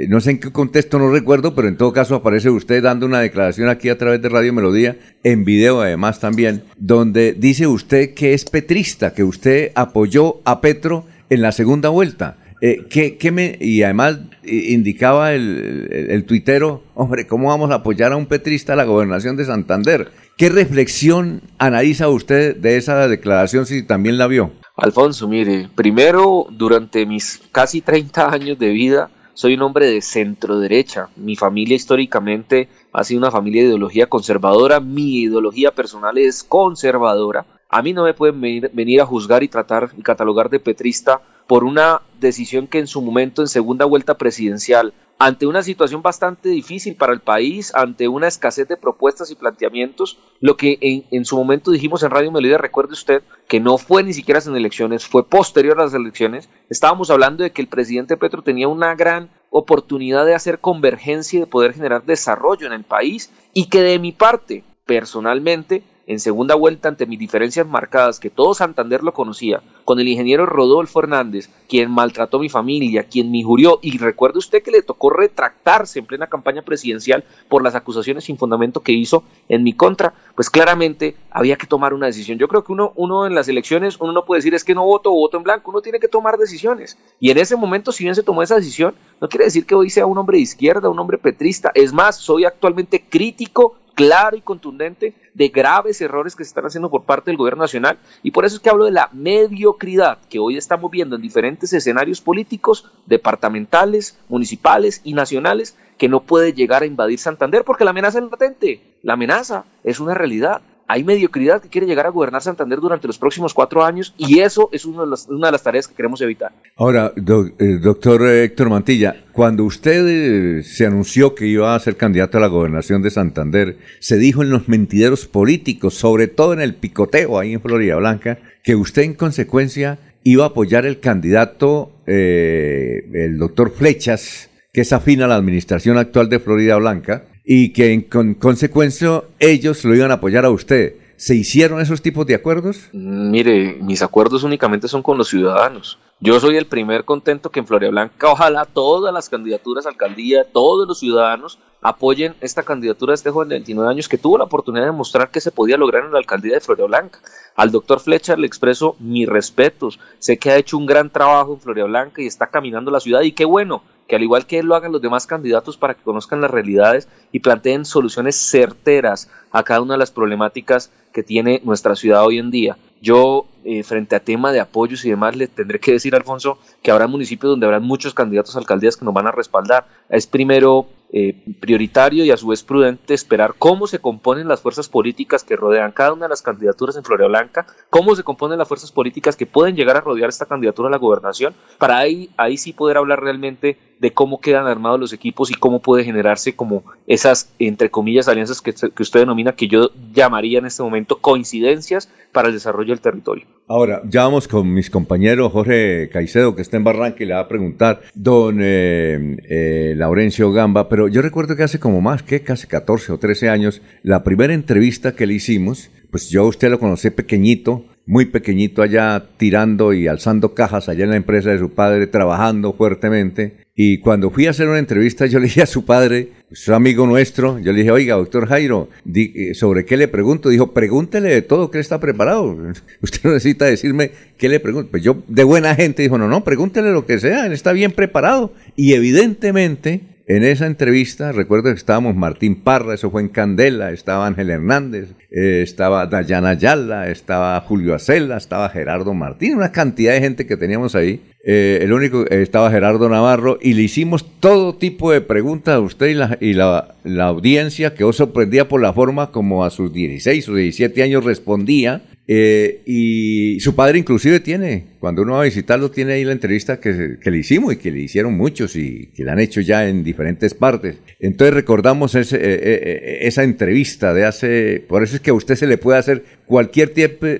no 0.08 0.20
sé 0.22 0.31
en 0.31 0.40
qué 0.40 0.52
contexto, 0.52 1.00
no 1.00 1.12
recuerdo, 1.12 1.56
pero 1.56 1.68
en 1.68 1.78
todo 1.78 1.94
caso 1.94 2.16
aparece 2.16 2.50
usted 2.50 2.84
dando 2.84 3.06
una 3.06 3.20
declaración 3.20 3.70
aquí 3.70 3.90
a 3.90 3.98
través 3.98 4.22
de 4.22 4.30
Radio 4.30 4.54
Melodía, 4.54 4.98
en 5.24 5.46
video 5.46 5.81
además 5.81 6.20
también, 6.20 6.64
donde 6.78 7.34
dice 7.34 7.68
usted 7.68 8.14
que 8.14 8.34
es 8.34 8.46
petrista, 8.46 9.14
que 9.14 9.24
usted 9.24 9.72
apoyó 9.75 10.42
a 10.46 10.62
Petro 10.62 11.06
en 11.30 11.42
la 11.42 11.52
segunda 11.52 11.90
vuelta. 11.90 12.38
Eh, 12.62 12.86
¿qué, 12.90 13.31
me, 13.31 13.58
y 13.60 13.84
además 13.84 14.20
eh, 14.44 14.68
indicaba 14.70 15.34
el, 15.34 15.90
el, 15.92 16.12
el, 16.12 16.24
tuitero, 16.24 16.81
hombre, 16.94 17.28
¿cómo 17.28 17.50
vamos 17.50 17.72
a 17.72 17.75
apoyar 17.75 18.14
a 18.14 18.16
un 18.16 18.25
petrista 18.25 18.72
a 18.72 18.75
la 18.78 18.86
gobernación 18.86 19.36
de 19.36 19.44
Santander? 19.44 20.12
¿Qué 20.38 20.48
reflexión 20.48 21.42
analiza 21.58 22.08
usted 22.08 22.56
de 22.56 22.78
esa 22.78 23.08
declaración 23.10 23.66
si 23.66 23.84
también 23.84 24.18
la 24.18 24.28
vio? 24.28 24.54
Alfonso, 24.84 25.30
mire, 25.30 25.70
primero, 25.74 26.46
durante 26.50 27.06
mis 27.06 27.42
casi 27.54 27.80
30 27.80 28.30
años 28.30 28.60
de 28.60 28.68
vida, 28.68 29.10
soy 29.34 29.54
un 29.54 29.62
hombre 29.62 29.86
de 29.86 30.02
centro 30.02 30.60
derecha. 30.60 31.08
Mi 31.16 31.38
familia 31.38 31.78
históricamente 31.78 32.68
ha 32.92 33.06
sido 33.06 33.20
una 33.20 33.32
familia 33.32 33.62
de 33.62 33.70
ideología 33.70 34.08
conservadora. 34.08 34.82
Mi 34.82 35.22
ideología 35.22 35.72
personal 35.72 36.18
es 36.18 36.44
conservadora. 36.44 37.46
A 37.70 37.82
mí 37.82 37.94
no 37.94 38.04
me 38.04 38.14
pueden 38.14 38.42
venir, 38.42 38.72
venir, 38.74 39.00
a 39.00 39.06
juzgar 39.06 39.42
y 39.42 39.48
tratar 39.48 39.92
y 39.98 40.02
catalogar 40.02 40.50
de 40.50 40.60
petrista 40.60 41.22
por 41.48 41.64
una 41.64 42.02
decisión 42.20 42.68
que 42.68 42.80
en 42.80 42.88
su 42.88 43.02
momento 43.02 43.42
en 43.42 43.48
segunda 43.48 43.86
vuelta 43.86 44.18
presidencial 44.18 44.94
ante 45.19 45.45
una 45.45 45.63
situación 45.63 46.01
bastante 46.01 46.50
difícil 46.50 46.95
para 46.95 47.13
el 47.13 47.21
país, 47.21 47.74
ante 47.75 48.07
una 48.07 48.27
escasez 48.27 48.68
de 48.68 48.77
propuestas 48.77 49.31
y 49.31 49.36
planteamientos, 49.36 50.19
lo 50.42 50.57
que 50.57 51.06
en, 51.12 51.25
su 51.25 51.38
momento 51.38 51.71
dijimos 51.71 52.04
en 52.04 52.12
Radio 52.12 52.31
Melodía, 52.31 52.57
recuerde 52.57 52.94
usted, 52.94 53.24
que 53.48 53.60
no 53.60 53.77
fue 53.77 54.04
ni 54.04 54.13
siquiera 54.13 54.42
en 54.45 54.56
elecciones, 54.56 55.06
fue 55.06 55.27
posterior 55.27 55.80
a 55.80 55.83
las 55.83 55.94
elecciones, 55.94 56.50
estábamos 56.69 57.10
hablando 57.10 57.44
de 57.44 57.51
que 57.51 57.62
el 57.62 57.68
presidente 57.68 58.18
Petro 58.18 58.42
tenía 58.42 58.68
una 58.68 58.95
gran 58.95 59.30
oportunidad 59.50 60.25
de 60.25 60.36
hacer 60.36 60.60
convergencia 60.60 61.38
y 61.38 61.41
de 61.41 61.48
poder 61.48 61.74
generar 61.74 62.03
desarrollo 62.03 62.67
en 62.67 62.74
el 62.74 62.84
país 62.84 63.32
y 63.53 63.70
que 63.70 63.82
de 63.82 64.00
mi 64.00 64.12
parte, 64.12 64.63
personalmente, 64.86 65.84
en 66.07 66.19
segunda 66.19 66.55
vuelta 66.55 66.89
ante 66.89 67.05
mis 67.05 67.19
diferencias 67.19 67.67
marcadas, 67.67 68.19
que 68.19 68.29
todo 68.29 68.53
Santander 68.53 69.03
lo 69.03 69.13
conocía, 69.13 69.62
con 69.86 70.00
el 70.00 70.07
ingeniero 70.07 70.45
Rodolfo 70.45 71.00
Hernández, 71.00 71.50
quien 71.69 71.91
maltrató 71.91 72.38
a 72.38 72.41
mi 72.41 72.50
familia, 72.50 73.03
quien 73.03 73.31
me 73.31 73.39
injurió, 73.39 73.79
y 73.81 73.98
recuerde 73.98 74.39
usted 74.39 74.63
que 74.63 74.72
le 74.72 74.81
tocó 74.81 75.10
retractarse 75.10 76.00
en 76.00 76.05
plena 76.05 76.27
campaña 76.27 76.62
presidencial 76.62 77.24
por 77.48 77.63
las 77.63 77.75
acusaciones 77.75 78.25
sin 78.25 78.38
fundamento 78.38 78.81
que 78.81 78.91
hizo 78.91 79.24
en 79.50 79.63
mi 79.63 79.74
contra, 79.74 80.13
pues 80.36 80.50
claramente 80.50 81.15
había 81.31 81.55
que 81.55 81.67
tomar 81.67 81.93
una 81.93 82.07
decisión. 82.07 82.38
Yo 82.38 82.48
creo 82.48 82.63
que 82.63 82.72
uno, 82.72 82.93
uno 82.95 83.25
en 83.25 83.36
las 83.36 83.48
elecciones, 83.48 83.98
uno 84.00 84.12
no 84.12 84.25
puede 84.25 84.39
decir 84.39 84.53
es 84.53 84.63
que 84.63 84.75
no 84.75 84.86
voto 84.86 85.12
o 85.12 85.15
voto 85.15 85.38
en 85.38 85.43
blanco, 85.43 85.72
uno 85.72 85.81
tiene 85.81 86.00
que 86.00 86.07
tomar 86.07 86.38
decisiones. 86.38 86.98
Y 87.19 87.31
en 87.31 87.38
ese 87.38 87.55
momento, 87.55 87.91
si 87.91 88.03
bien 88.03 88.15
se 88.15 88.24
tomó 88.24 88.43
esa 88.43 88.55
decisión, 88.55 88.95
no 89.22 89.29
quiere 89.29 89.45
decir 89.45 89.65
que 89.65 89.75
hoy 89.75 89.89
sea 89.89 90.05
un 90.05 90.17
hombre 90.17 90.38
de 90.38 90.43
izquierda, 90.43 90.89
un 90.89 91.00
hombre 91.00 91.17
petrista. 91.17 91.72
Es 91.74 91.93
más, 91.93 92.17
soy 92.17 92.45
actualmente 92.45 93.03
crítico 93.07 93.75
claro 93.94 94.36
y 94.36 94.42
contundente 94.42 95.14
de 95.34 95.50
graves 95.50 96.02
errores 96.02 96.36
que 96.36 96.44
se 96.44 96.50
están 96.50 96.66
haciendo 96.66 96.90
por 96.90 97.04
parte 97.04 97.32
del 97.32 97.38
gobierno 97.38 97.64
nacional. 97.64 97.98
Y 98.22 98.32
por 98.32 98.46
eso 98.46 98.56
es 98.56 98.62
que 98.62 98.70
hablo 98.70 98.86
de 98.86 98.92
la 98.92 99.10
mediocridad 99.14 100.20
que 100.30 100.40
hoy 100.40 100.58
estamos 100.58 100.92
viendo 100.92 101.16
en 101.16 101.22
diferentes 101.22 101.74
escenarios 101.74 102.22
políticos, 102.22 102.92
departamentales, 103.06 104.20
municipales 104.30 105.02
y 105.04 105.14
nacionales 105.14 105.78
que 105.98 106.10
no 106.10 106.22
puede 106.22 106.54
llegar 106.54 106.84
a 106.84 106.88
invadir 106.88 107.20
Santander 107.20 107.64
porque 107.64 107.84
la 107.84 107.92
amenaza 107.92 108.20
es 108.20 108.26
latente, 108.30 108.82
la 109.04 109.14
amenaza 109.14 109.66
es 109.84 110.00
una 110.00 110.14
realidad 110.14 110.62
hay 110.88 111.04
mediocridad 111.04 111.62
que 111.62 111.70
quiere 111.70 111.88
llegar 111.88 112.06
a 112.06 112.10
gobernar 112.10 112.42
Santander 112.42 112.80
durante 112.80 113.08
los 113.08 113.18
próximos 113.18 113.54
cuatro 113.54 113.84
años 113.84 114.13
y 114.18 114.40
eso 114.40 114.70
es 114.72 114.86
una 114.86 115.04
de 115.04 115.52
las, 115.52 115.63
tareas 115.63 115.88
que 115.88 115.96
queremos 115.96 116.22
evitar. 116.22 116.52
Ahora, 116.75 117.13
eh, 117.16 117.78
doctor 117.82 118.25
Héctor 118.28 118.70
Mantilla, 118.70 119.16
cuando 119.32 119.63
usted 119.63 120.06
eh, 120.08 120.63
se 120.63 120.86
anunció 120.86 121.36
que 121.36 121.48
iba 121.48 121.74
a 121.74 121.80
ser 121.80 121.98
candidato 121.98 122.38
a 122.38 122.42
la 122.42 122.48
gobernación 122.48 123.02
de 123.02 123.10
Santander, 123.12 123.78
se 124.00 124.18
dijo 124.18 124.44
en 124.44 124.50
los 124.50 124.68
mentideros 124.68 125.25
políticos, 125.25 125.94
sobre 125.96 126.28
todo 126.28 126.54
en 126.54 126.62
el 126.62 126.75
picoteo 126.75 127.40
ahí 127.40 127.54
en 127.54 127.62
Florida 127.62 127.96
Blanca, 127.96 128.40
que 128.63 128.75
usted 128.75 129.04
en 129.04 129.13
consecuencia 129.13 130.00
iba 130.24 130.46
a 130.46 130.48
apoyar 130.48 130.86
el 130.86 131.00
candidato, 131.00 131.92
eh, 132.08 133.10
el 133.13 133.38
doctor 133.38 133.72
Flechas, 133.72 134.50
que 134.72 134.82
es 134.82 134.94
afín 134.94 135.22
a 135.22 135.28
la 135.28 135.36
administración 135.36 135.98
actual 135.98 136.30
de 136.30 136.40
Florida 136.40 136.75
Blanca, 136.78 137.25
y 137.46 137.74
que 137.74 137.94
en 137.94 138.02
con 138.02 138.34
consecuencia 138.36 139.24
ellos 139.40 139.84
lo 139.84 139.96
iban 139.96 140.12
a 140.12 140.16
apoyar 140.16 140.46
a 140.46 140.50
usted. 140.50 140.96
¿Se 141.16 141.36
hicieron 141.36 141.80
esos 141.80 142.02
tipos 142.02 142.26
de 142.26 142.36
acuerdos? 142.36 142.90
Mire, 142.92 143.78
mis 143.82 144.02
acuerdos 144.02 144.44
únicamente 144.44 144.88
son 144.88 145.04
con 145.04 145.18
los 145.18 145.30
ciudadanos. 145.30 146.00
Yo 146.20 146.40
soy 146.40 146.58
el 146.58 146.66
primer 146.66 147.06
contento 147.06 147.50
que 147.50 147.60
en 147.60 147.68
Floria 147.68 147.90
Blanca, 147.90 148.32
ojalá 148.32 148.66
todas 148.66 149.14
las 149.14 149.30
candidaturas 149.30 149.86
a 149.86 149.90
alcaldía, 149.90 150.46
todos 150.52 150.88
los 150.88 151.00
ciudadanos 151.00 151.60
apoyen 151.82 152.34
esta 152.40 152.64
candidatura 152.64 153.12
de 153.12 153.16
este 153.16 153.30
joven 153.30 153.50
de 153.50 153.56
29 153.56 153.92
años 153.92 154.08
que 154.08 154.18
tuvo 154.18 154.38
la 154.38 154.46
oportunidad 154.46 154.86
de 154.86 154.92
mostrar 154.94 155.30
que 155.30 155.42
se 155.42 155.52
podía 155.52 155.78
lograr 155.78 156.06
en 156.06 156.14
la 156.14 156.18
alcaldía 156.18 156.54
de 156.54 156.62
Floria 156.62 156.86
Blanca. 156.86 157.20
Al 157.56 157.72
doctor 157.72 158.00
Fletcher 158.00 158.40
le 158.40 158.48
expreso 158.48 158.96
mis 159.00 159.28
respetos. 159.28 160.00
Sé 160.20 160.38
que 160.38 160.50
ha 160.50 160.58
hecho 160.58 160.78
un 160.78 160.86
gran 160.86 161.10
trabajo 161.10 161.54
en 161.54 161.60
Floria 161.60 161.84
Blanca 161.84 162.22
y 162.22 162.28
está 162.28 162.48
caminando 162.48 162.90
la 162.90 163.02
ciudad 163.02 163.22
y 163.22 163.34
qué 163.34 163.46
bueno 163.46 163.84
que 164.13 164.17
al 164.17 164.22
igual 164.22 164.46
que 164.46 164.62
lo 164.62 164.75
hagan 164.75 164.91
los 164.91 165.01
demás 165.01 165.25
candidatos 165.25 165.75
para 165.75 165.96
que 165.96 166.03
conozcan 166.03 166.39
las 166.39 166.51
realidades 166.51 167.08
y 167.32 167.39
planteen 167.39 167.84
soluciones 167.84 168.36
certeras 168.36 169.27
a 169.51 169.63
cada 169.63 169.82
una 169.82 169.96
de 169.96 169.98
las 169.98 170.12
problemáticas 170.12 170.91
que 171.12 171.24
tiene 171.24 171.62
nuestra 171.63 171.96
ciudad 171.96 172.24
hoy 172.24 172.38
en 172.38 172.51
día. 172.51 172.77
Yo, 173.01 173.48
eh, 173.63 173.82
frente 173.82 174.15
a 174.15 174.20
tema 174.20 174.51
de 174.51 174.60
apoyos 174.60 175.03
y 175.03 175.10
demás, 175.10 175.36
le 175.36 175.48
tendré 175.48 175.79
que 175.79 175.93
decir, 175.93 176.13
Alfonso, 176.13 176.60
que 176.84 176.91
habrá 176.91 177.08
municipios 177.08 177.50
donde 177.53 177.65
habrá 177.65 177.79
muchos 177.79 178.13
candidatos 178.13 178.55
a 178.55 178.60
alcaldías 178.60 178.98
que 178.98 179.03
nos 179.03 179.15
van 179.15 179.25
a 179.25 179.32
respaldar. 179.32 179.88
Es 180.10 180.27
primero 180.27 180.86
eh, 181.15 181.36
prioritario 181.60 182.25
y 182.25 182.32
a 182.32 182.38
su 182.38 182.48
vez 182.48 182.63
prudente 182.63 183.13
esperar 183.13 183.53
cómo 183.60 183.86
se 183.86 184.00
componen 184.00 184.48
las 184.48 184.62
fuerzas 184.62 184.89
políticas 184.89 185.43
que 185.43 185.55
rodean 185.55 185.91
cada 185.91 186.12
una 186.12 186.25
de 186.25 186.29
las 186.29 186.41
candidaturas 186.41 186.98
en 186.98 187.03
Florida 187.03 187.27
Blanca, 187.27 187.67
cómo 187.91 188.15
se 188.15 188.24
componen 188.24 188.58
las 188.58 188.67
fuerzas 188.67 188.91
políticas 188.91 189.36
que 189.36 189.46
pueden 189.46 189.75
llegar 189.75 189.96
a 189.96 190.01
rodear 190.01 190.29
esta 190.29 190.48
candidatura 190.48 190.88
a 190.88 190.91
la 190.91 190.98
gobernación, 190.98 191.53
para 191.77 192.00
ahí, 192.00 192.32
ahí 192.36 192.58
sí 192.58 192.74
poder 192.74 192.98
hablar 192.98 193.22
realmente 193.22 193.77
de 194.03 194.12
cómo 194.12 194.41
quedan 194.41 194.67
armados 194.67 195.00
los 195.00 195.13
equipos 195.13 195.50
y 195.50 195.53
cómo 195.53 195.82
puede 195.82 196.03
generarse 196.03 196.58
como 196.58 196.84
esas, 197.08 197.53
entre 197.58 197.89
comillas, 197.89 198.27
alianzas 198.27 198.60
que, 198.60 198.72
usted 198.72 199.20
denomina, 199.22 199.55
que 199.55 199.70
yo 199.70 199.91
llamaría 200.12 200.60
en 200.60 200.65
este 200.65 200.84
momento 200.84 201.20
coincidencias 201.20 202.12
para 202.34 202.50
el 202.50 202.53
desarrollo 202.53 202.89
del 202.89 203.00
territorio. 203.00 203.46
Ahora, 203.65 204.01
ya 204.03 204.24
vamos 204.24 204.50
con 204.50 204.74
mis 204.74 204.89
compañeros 204.89 205.53
Jorge 205.53 206.10
Caicedo, 206.12 206.53
que 206.53 206.62
está 206.62 206.75
en 206.75 206.84
Barranca, 206.84 207.24
y 207.24 207.27
le 207.27 207.34
va 207.34 207.39
a 207.39 207.48
preguntar, 207.48 208.01
don 208.13 208.60
eh, 208.62 209.38
eh, 209.48 209.93
Laurencio 209.96 210.51
Gamba, 210.51 210.89
pero 210.89 211.02
yo 211.07 211.22
recuerdo 211.22 211.55
que 211.55 211.63
hace 211.63 211.79
como 211.79 212.01
más, 212.01 212.24
que 212.24 212.41
casi 212.41 212.67
14 212.67 213.12
o 213.12 213.17
13 213.17 213.50
años, 213.50 213.81
la 214.03 214.24
primera 214.24 214.53
entrevista 214.53 215.15
que 215.15 215.25
le 215.25 215.33
hicimos, 215.33 215.89
pues 216.12 216.29
yo 216.29 216.43
a 216.43 216.48
usted 216.48 216.69
lo 216.69 216.79
conocí 216.79 217.10
pequeñito, 217.10 217.86
muy 218.05 218.25
pequeñito 218.25 218.81
allá 218.81 219.29
tirando 219.38 219.93
y 219.93 220.07
alzando 220.07 220.53
cajas 220.53 220.89
allá 220.89 221.05
en 221.05 221.12
la 221.12 221.15
empresa 221.15 221.51
de 221.51 221.60
su 221.60 221.72
padre, 221.72 222.07
trabajando 222.07 222.74
fuertemente. 222.74 223.63
Y 223.75 224.00
cuando 224.00 224.29
fui 224.29 224.45
a 224.45 224.51
hacer 224.51 224.67
una 224.67 224.77
entrevista, 224.77 225.25
yo 225.25 225.39
le 225.39 225.45
dije 225.45 225.63
a 225.63 225.65
su 225.65 225.86
padre, 225.86 226.29
su 226.51 226.74
amigo 226.75 227.07
nuestro, 227.07 227.57
yo 227.60 227.72
le 227.72 227.79
dije, 227.79 227.91
oiga, 227.91 228.15
doctor 228.15 228.48
Jairo, 228.48 228.89
eh, 229.15 229.55
¿sobre 229.55 229.86
qué 229.86 229.98
le 229.98 230.07
pregunto? 230.07 230.50
Dijo, 230.50 230.74
pregúntele 230.74 231.29
de 231.29 231.41
todo 231.41 231.72
que 231.72 231.79
está 231.79 232.00
preparado. 232.00 232.55
Usted 233.01 233.19
no 233.24 233.31
necesita 233.31 233.65
decirme 233.65 234.12
qué 234.38 234.50
le 234.50 234.60
pregunto. 234.60 234.91
Pues 234.91 235.01
yo, 235.01 235.24
de 235.27 235.43
buena 235.43 235.74
gente, 235.74 236.03
dijo, 236.03 236.17
no, 236.17 236.27
no, 236.27 236.43
pregúntele 236.43 236.91
lo 236.91 237.07
que 237.07 237.19
sea, 237.19 237.48
él 237.48 237.53
está 237.53 237.74
bien 237.74 237.91
preparado. 237.91 238.53
Y 238.75 238.93
evidentemente, 238.93 240.01
en 240.25 240.44
esa 240.44 240.68
entrevista, 240.68 241.34
recuerdo 241.34 241.65
que 241.65 241.77
estábamos 241.77 242.15
Martín 242.15 242.56
Parra, 242.56 242.94
eso 242.94 243.12
fue 243.12 243.22
en 243.22 243.27
Candela, 243.27 243.92
estaba 243.92 244.25
Ángel 244.25 244.50
Hernández, 244.50 245.10
eh, 245.30 245.62
estaba 245.63 246.06
Dayana 246.08 246.51
Ayala, 246.51 247.10
estaba 247.10 247.60
Julio 247.60 247.94
Acela, 247.94 248.38
estaba 248.38 248.70
Gerardo 248.70 249.13
Martín, 249.13 249.56
una 249.56 249.74
cantidad 249.74 250.13
de 250.13 250.22
gente 250.22 250.48
que 250.48 250.56
teníamos 250.56 250.96
ahí. 250.96 251.22
Eh, 251.46 251.80
el 251.82 251.92
único, 251.92 252.22
eh, 252.30 252.42
estaba 252.42 252.72
Gerardo 252.72 253.10
Navarro, 253.10 253.60
y 253.62 253.74
le 253.74 253.82
hicimos 253.82 254.25
todo 254.39 254.75
tipo 254.75 255.12
de 255.12 255.20
preguntas 255.20 255.75
a 255.75 255.82
usted 255.82 256.08
y 256.39 256.53
la, 256.53 256.96
la, 257.03 257.25
audiencia 257.25 257.94
quedó 257.94 258.13
sorprendida 258.13 258.70
por 258.70 258.82
la 258.82 258.94
forma 258.94 259.30
como 259.32 259.65
a 259.65 259.72
sus 259.72 259.92
16 259.92 260.48
o 260.48 260.56
17 260.56 261.03
años 261.03 261.25
respondía 261.25 262.01
eh, 262.25 262.82
y 262.86 263.60
su 263.60 263.75
padre 263.75 264.00
inclusive 264.00 264.39
tiene, 264.39 264.86
cuando 265.00 265.24
uno 265.24 265.34
va 265.34 265.42
a 265.42 265.46
visitarlo, 265.46 265.92
tiene 265.92 266.13
ahí 266.13 266.24
la 266.24 266.32
entrevista 266.32 266.80
que, 266.80 267.18
le 267.22 267.38
hicimos 267.38 267.74
y 267.74 267.77
que 267.77 267.92
le 267.92 268.00
hicieron 268.00 268.38
muchos 268.38 268.77
y 268.77 269.08
que 269.13 269.25
la 269.25 269.34
han 269.34 269.39
hecho 269.39 269.60
ya 269.60 269.88
en 269.88 270.06
diferentes 270.06 270.53
partes. 270.53 271.00
Entonces 271.20 271.53
recordamos 271.53 272.15
ese, 272.15 272.38
eh, 272.38 272.60
eh, 272.62 273.18
esa 273.24 273.44
entrevista 273.44 274.13
de 274.13 274.25
hace, 274.25 274.86
por 274.88 275.03
eso 275.03 275.15
es 275.15 275.22
que 275.22 275.32
a 275.32 275.34
usted 275.34 275.56
se 275.56 275.68
le 275.68 275.77
puede 275.77 276.00
hacer 276.00 276.24
cualquier 276.46 276.94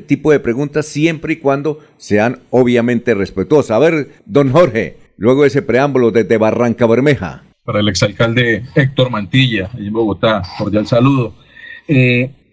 tipo 0.06 0.32
de 0.32 0.40
preguntas 0.42 0.86
siempre 0.86 1.34
y 1.34 1.38
cuando 1.38 1.80
sean 1.98 2.40
obviamente 2.50 3.14
respetuosas. 3.14 3.72
A 3.72 3.80
ver, 3.80 4.10
don 4.26 4.52
Jorge, 4.52 4.98
luego 5.16 5.46
ese 5.46 5.62
preámbulo 5.62 6.12
desde 6.12 6.38
Barranca 6.38 6.86
Bermeja. 6.88 7.46
Para 7.64 7.80
el 7.80 7.88
exalcalde 7.88 8.64
Héctor 8.76 9.10
Mantilla, 9.10 9.70
en 9.78 9.94
Bogotá, 9.94 10.42
cordial 10.58 10.86
saludo. 10.88 11.36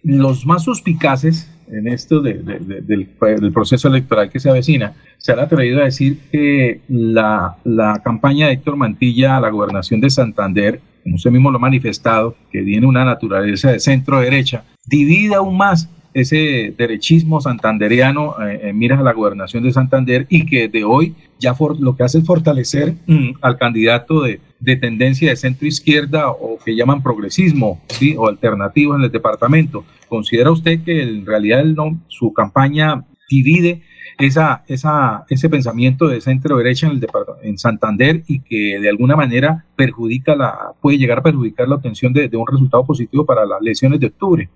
los 0.03 0.45
más 0.45 0.63
suspicaces 0.63 1.50
en 1.71 1.87
esto 1.87 2.21
del, 2.21 3.07
proceso 3.53 3.87
electoral 3.87 4.29
que 4.29 4.39
se 4.39 4.49
avecina, 4.49 4.93
se 5.17 5.31
han 5.31 5.39
atrevido 5.39 5.81
a 5.81 5.85
decir 5.85 6.19
que 6.31 6.81
la, 6.87 7.57
la 7.63 8.01
campaña 8.03 8.47
de 8.47 8.53
Héctor 8.53 8.75
Mantilla 8.75 9.37
a 9.37 9.41
la 9.41 9.49
gobernación 9.49 10.01
de 10.01 10.09
Santander, 10.09 10.81
como 11.03 11.15
usted 11.15 11.31
mismo 11.31 11.49
lo 11.49 11.57
ha 11.57 11.61
manifestado, 11.61 12.35
que 12.51 12.61
tiene 12.61 12.85
una 12.85 13.05
naturaleza 13.05 13.71
de 13.71 13.79
centro-derecha, 13.79 14.63
divide 14.85 15.35
aún 15.35 15.57
más 15.57 15.89
ese 16.13 16.73
derechismo 16.77 17.41
santandereano 17.41 18.35
eh, 18.41 18.69
en 18.69 18.77
miras 18.77 18.99
a 18.99 19.03
la 19.03 19.13
gobernación 19.13 19.63
de 19.63 19.71
Santander 19.71 20.27
y 20.29 20.45
que 20.45 20.67
de 20.67 20.83
hoy 20.83 21.15
ya 21.39 21.55
lo 21.79 21.95
que 21.95 22.03
hace 22.03 22.19
es 22.19 22.25
fortalecer 22.25 22.95
mm, 23.07 23.31
al 23.41 23.57
candidato 23.57 24.21
de, 24.21 24.39
de, 24.59 24.75
tendencia 24.75 25.29
de 25.29 25.35
centro 25.35 25.67
izquierda 25.67 26.29
o 26.29 26.57
que 26.63 26.75
llaman 26.75 27.01
progresismo 27.01 27.81
o 28.17 28.27
alternativo 28.27 28.95
en 28.95 29.03
el 29.03 29.11
departamento. 29.11 29.85
¿Considera 30.07 30.51
usted 30.51 30.83
que 30.83 31.01
en 31.01 31.25
realidad 31.25 31.63
no, 31.63 31.99
su 32.07 32.33
campaña 32.33 33.05
divide 33.29 33.81
esa, 34.21 34.63
esa, 34.67 35.25
ese 35.29 35.49
pensamiento 35.49 36.07
de 36.07 36.21
centro 36.21 36.57
derecha 36.57 36.87
en, 36.87 36.93
el 36.93 37.07
en 37.43 37.57
Santander 37.57 38.23
y 38.27 38.41
que 38.41 38.79
de 38.79 38.89
alguna 38.89 39.15
manera 39.15 39.65
perjudica 39.75 40.35
la, 40.35 40.73
puede 40.79 40.97
llegar 40.97 41.19
a 41.19 41.23
perjudicar 41.23 41.67
la 41.67 41.75
obtención 41.75 42.13
de, 42.13 42.29
de 42.29 42.37
un 42.37 42.47
resultado 42.47 42.85
positivo 42.85 43.25
para 43.25 43.45
las 43.45 43.61
elecciones 43.61 43.99
de 43.99 44.07
octubre? 44.07 44.49